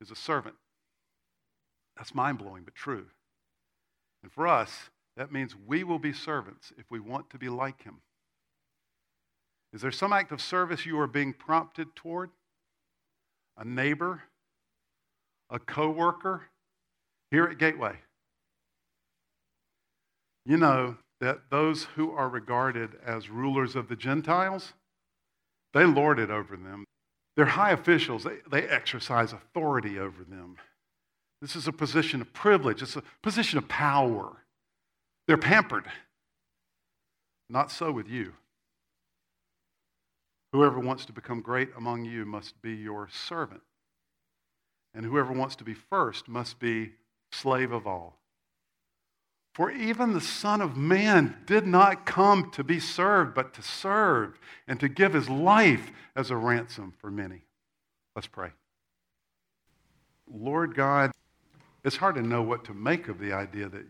is 0.00 0.10
a 0.10 0.16
servant. 0.16 0.56
That's 1.96 2.14
mind 2.14 2.38
blowing, 2.38 2.62
but 2.64 2.74
true. 2.74 3.06
And 4.22 4.32
for 4.32 4.46
us, 4.46 4.90
that 5.16 5.32
means 5.32 5.54
we 5.66 5.84
will 5.84 5.98
be 5.98 6.12
servants 6.12 6.72
if 6.76 6.86
we 6.90 7.00
want 7.00 7.30
to 7.30 7.38
be 7.38 7.48
like 7.48 7.82
him. 7.82 8.00
Is 9.72 9.80
there 9.80 9.90
some 9.90 10.12
act 10.12 10.32
of 10.32 10.40
service 10.40 10.86
you 10.86 10.98
are 10.98 11.06
being 11.06 11.32
prompted 11.32 11.94
toward? 11.94 12.30
A 13.56 13.64
neighbor? 13.64 14.22
A 15.50 15.58
coworker? 15.58 16.42
Here 17.30 17.44
at 17.44 17.58
Gateway. 17.58 17.96
You 20.46 20.56
know 20.56 20.96
that 21.20 21.50
those 21.50 21.84
who 21.96 22.12
are 22.12 22.28
regarded 22.28 22.90
as 23.04 23.28
rulers 23.28 23.74
of 23.74 23.88
the 23.88 23.96
Gentiles, 23.96 24.72
they 25.74 25.84
lord 25.84 26.18
it 26.18 26.30
over 26.30 26.56
them. 26.56 26.84
Their 27.36 27.46
high 27.46 27.72
officials, 27.72 28.24
they, 28.24 28.38
they 28.50 28.66
exercise 28.66 29.32
authority 29.32 29.98
over 29.98 30.24
them. 30.24 30.56
This 31.40 31.54
is 31.54 31.68
a 31.68 31.72
position 31.72 32.20
of 32.20 32.32
privilege, 32.32 32.82
it's 32.82 32.96
a 32.96 33.02
position 33.22 33.58
of 33.58 33.68
power. 33.68 34.44
They're 35.26 35.36
pampered. 35.36 35.84
Not 37.50 37.70
so 37.70 37.92
with 37.92 38.08
you. 38.08 38.34
Whoever 40.52 40.80
wants 40.80 41.04
to 41.06 41.12
become 41.12 41.42
great 41.42 41.68
among 41.76 42.04
you 42.04 42.24
must 42.24 42.60
be 42.62 42.74
your 42.74 43.08
servant. 43.10 43.60
And 44.94 45.04
whoever 45.04 45.32
wants 45.32 45.56
to 45.56 45.64
be 45.64 45.74
first 45.74 46.28
must 46.28 46.58
be 46.58 46.92
slave 47.30 47.72
of 47.72 47.86
all. 47.86 48.17
For 49.58 49.72
even 49.72 50.12
the 50.12 50.20
Son 50.20 50.60
of 50.60 50.76
Man 50.76 51.36
did 51.44 51.66
not 51.66 52.06
come 52.06 52.48
to 52.52 52.62
be 52.62 52.78
served, 52.78 53.34
but 53.34 53.52
to 53.54 53.62
serve 53.62 54.38
and 54.68 54.78
to 54.78 54.88
give 54.88 55.14
his 55.14 55.28
life 55.28 55.90
as 56.14 56.30
a 56.30 56.36
ransom 56.36 56.94
for 56.96 57.10
many. 57.10 57.42
Let's 58.14 58.28
pray. 58.28 58.50
Lord 60.32 60.76
God, 60.76 61.10
it's 61.82 61.96
hard 61.96 62.14
to 62.14 62.22
know 62.22 62.40
what 62.40 62.66
to 62.66 62.72
make 62.72 63.08
of 63.08 63.18
the 63.18 63.32
idea 63.32 63.68
that 63.68 63.84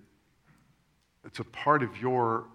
it's 1.22 1.38
a 1.38 1.44
part 1.44 1.82
of 1.82 2.00
your 2.00 2.46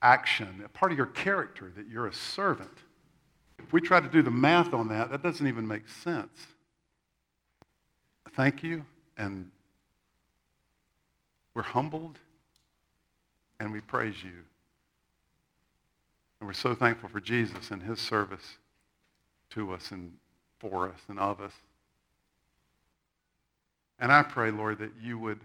action, 0.00 0.62
a 0.64 0.68
part 0.68 0.92
of 0.92 0.96
your 0.96 1.08
character 1.08 1.72
that 1.74 1.88
you're 1.88 2.06
a 2.06 2.14
servant. 2.14 2.78
If 3.58 3.72
we 3.72 3.80
try 3.80 3.98
to 3.98 4.08
do 4.08 4.22
the 4.22 4.30
math 4.30 4.72
on 4.72 4.86
that, 4.90 5.10
that 5.10 5.24
doesn't 5.24 5.48
even 5.48 5.66
make 5.66 5.88
sense. 5.88 6.38
Thank 8.36 8.62
you, 8.62 8.84
and 9.16 9.50
we're 11.52 11.62
humbled 11.62 12.20
and 13.60 13.72
we 13.72 13.80
praise 13.80 14.22
you. 14.22 14.44
And 16.40 16.46
we're 16.46 16.52
so 16.52 16.74
thankful 16.74 17.08
for 17.08 17.20
Jesus 17.20 17.70
and 17.70 17.82
his 17.82 18.00
service 18.00 18.58
to 19.50 19.72
us 19.72 19.90
and 19.90 20.12
for 20.58 20.88
us 20.88 21.00
and 21.08 21.18
of 21.18 21.40
us. 21.40 21.52
And 23.98 24.12
I 24.12 24.22
pray, 24.22 24.50
Lord, 24.50 24.78
that 24.78 24.92
you 25.02 25.18
would 25.18 25.40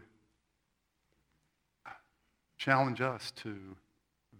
challenge 2.58 3.02
us 3.02 3.32
to 3.38 3.56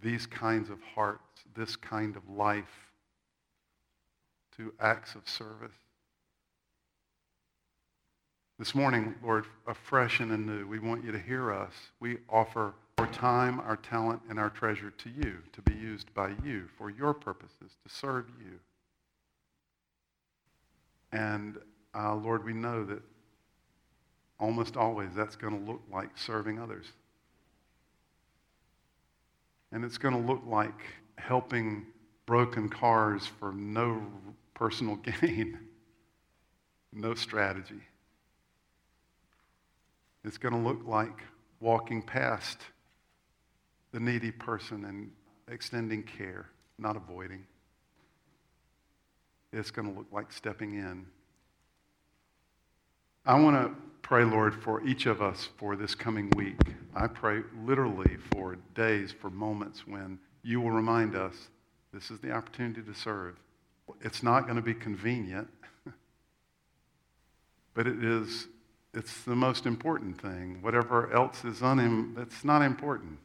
these 0.02 0.26
kinds 0.26 0.70
of 0.70 0.78
hearts, 0.94 1.42
this 1.56 1.74
kind 1.74 2.16
of 2.16 2.28
life, 2.28 2.92
to 4.56 4.72
acts 4.78 5.16
of 5.16 5.28
service. 5.28 5.74
This 8.56 8.74
morning, 8.74 9.16
Lord, 9.22 9.46
afresh 9.66 10.20
and 10.20 10.30
anew, 10.30 10.68
we 10.68 10.78
want 10.78 11.04
you 11.04 11.10
to 11.10 11.18
hear 11.18 11.52
us. 11.52 11.72
We 11.98 12.18
offer 12.28 12.74
our 13.04 13.12
time, 13.12 13.60
our 13.60 13.76
talent, 13.76 14.22
and 14.30 14.38
our 14.38 14.48
treasure 14.48 14.90
to 14.90 15.10
you 15.10 15.36
to 15.52 15.60
be 15.60 15.74
used 15.74 16.12
by 16.14 16.32
you 16.42 16.64
for 16.78 16.88
your 16.88 17.12
purposes, 17.12 17.76
to 17.86 17.94
serve 17.94 18.24
you. 18.40 18.58
And 21.12 21.58
uh, 21.94 22.14
Lord, 22.14 22.46
we 22.46 22.54
know 22.54 22.82
that 22.84 23.02
almost 24.40 24.78
always 24.78 25.10
that's 25.14 25.36
going 25.36 25.52
to 25.52 25.70
look 25.70 25.82
like 25.92 26.16
serving 26.16 26.58
others. 26.58 26.86
And 29.70 29.84
it's 29.84 29.98
going 29.98 30.14
to 30.14 30.32
look 30.32 30.40
like 30.46 30.80
helping 31.16 31.84
broken 32.24 32.70
cars 32.70 33.26
for 33.38 33.52
no 33.52 34.02
personal 34.54 34.96
gain, 35.20 35.58
no 36.90 37.14
strategy. 37.14 37.82
It's 40.24 40.38
going 40.38 40.54
to 40.54 40.60
look 40.60 40.86
like 40.86 41.20
walking 41.60 42.00
past 42.00 42.60
the 43.94 44.00
needy 44.00 44.32
person 44.32 44.84
and 44.86 45.08
extending 45.46 46.02
care, 46.02 46.46
not 46.78 46.96
avoiding. 46.96 47.46
It's 49.52 49.70
going 49.70 49.90
to 49.90 49.96
look 49.96 50.08
like 50.10 50.32
stepping 50.32 50.74
in. 50.74 51.06
I 53.24 53.40
want 53.40 53.56
to 53.56 53.72
pray, 54.02 54.24
Lord, 54.24 54.52
for 54.52 54.84
each 54.84 55.06
of 55.06 55.22
us 55.22 55.48
for 55.58 55.76
this 55.76 55.94
coming 55.94 56.28
week. 56.36 56.58
I 56.92 57.06
pray 57.06 57.42
literally 57.64 58.16
for 58.32 58.56
days, 58.74 59.12
for 59.12 59.30
moments 59.30 59.86
when 59.86 60.18
you 60.42 60.60
will 60.60 60.72
remind 60.72 61.14
us 61.14 61.34
this 61.92 62.10
is 62.10 62.18
the 62.18 62.32
opportunity 62.32 62.82
to 62.82 62.94
serve. 62.94 63.36
It's 64.00 64.24
not 64.24 64.42
going 64.42 64.56
to 64.56 64.62
be 64.62 64.74
convenient, 64.74 65.48
but 67.74 67.86
it 67.86 68.02
is 68.02 68.48
it's 68.92 69.22
the 69.22 69.36
most 69.36 69.66
important 69.66 70.20
thing. 70.20 70.58
Whatever 70.62 71.12
else 71.12 71.44
is 71.44 71.62
un 71.62 72.14
that's 72.16 72.44
not 72.44 72.60
important. 72.62 73.18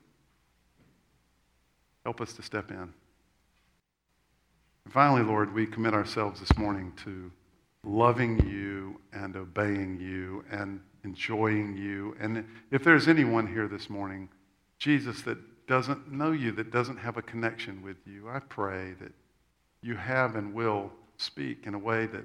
Help 2.03 2.21
us 2.21 2.33
to 2.33 2.41
step 2.41 2.71
in. 2.71 2.93
And 4.85 4.93
finally, 4.93 5.23
Lord, 5.23 5.53
we 5.53 5.65
commit 5.65 5.93
ourselves 5.93 6.39
this 6.39 6.57
morning 6.57 6.93
to 7.03 7.31
loving 7.83 8.39
you 8.49 8.99
and 9.13 9.35
obeying 9.35 9.99
you 9.99 10.43
and 10.51 10.79
enjoying 11.03 11.77
you. 11.77 12.15
And 12.19 12.45
if 12.71 12.83
there's 12.83 13.07
anyone 13.07 13.47
here 13.47 13.67
this 13.67 13.89
morning, 13.89 14.29
Jesus, 14.77 15.21
that 15.23 15.37
doesn't 15.67 16.11
know 16.11 16.31
you, 16.31 16.51
that 16.53 16.71
doesn't 16.71 16.97
have 16.97 17.17
a 17.17 17.21
connection 17.21 17.81
with 17.83 17.97
you, 18.05 18.29
I 18.29 18.39
pray 18.39 18.93
that 18.99 19.11
you 19.81 19.95
have 19.95 20.35
and 20.35 20.53
will 20.53 20.91
speak 21.17 21.65
in 21.65 21.73
a 21.73 21.79
way 21.79 22.05
that 22.07 22.23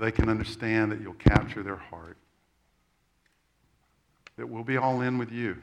they 0.00 0.10
can 0.10 0.28
understand, 0.28 0.90
that 0.92 1.00
you'll 1.00 1.14
capture 1.14 1.62
their 1.62 1.76
heart, 1.76 2.16
that 4.36 4.48
we'll 4.48 4.64
be 4.64 4.76
all 4.76 5.02
in 5.02 5.18
with 5.18 5.30
you. 5.30 5.56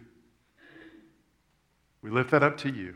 We 2.02 2.12
lift 2.12 2.32
that 2.32 2.44
up 2.44 2.58
to 2.58 2.70
you. 2.70 2.96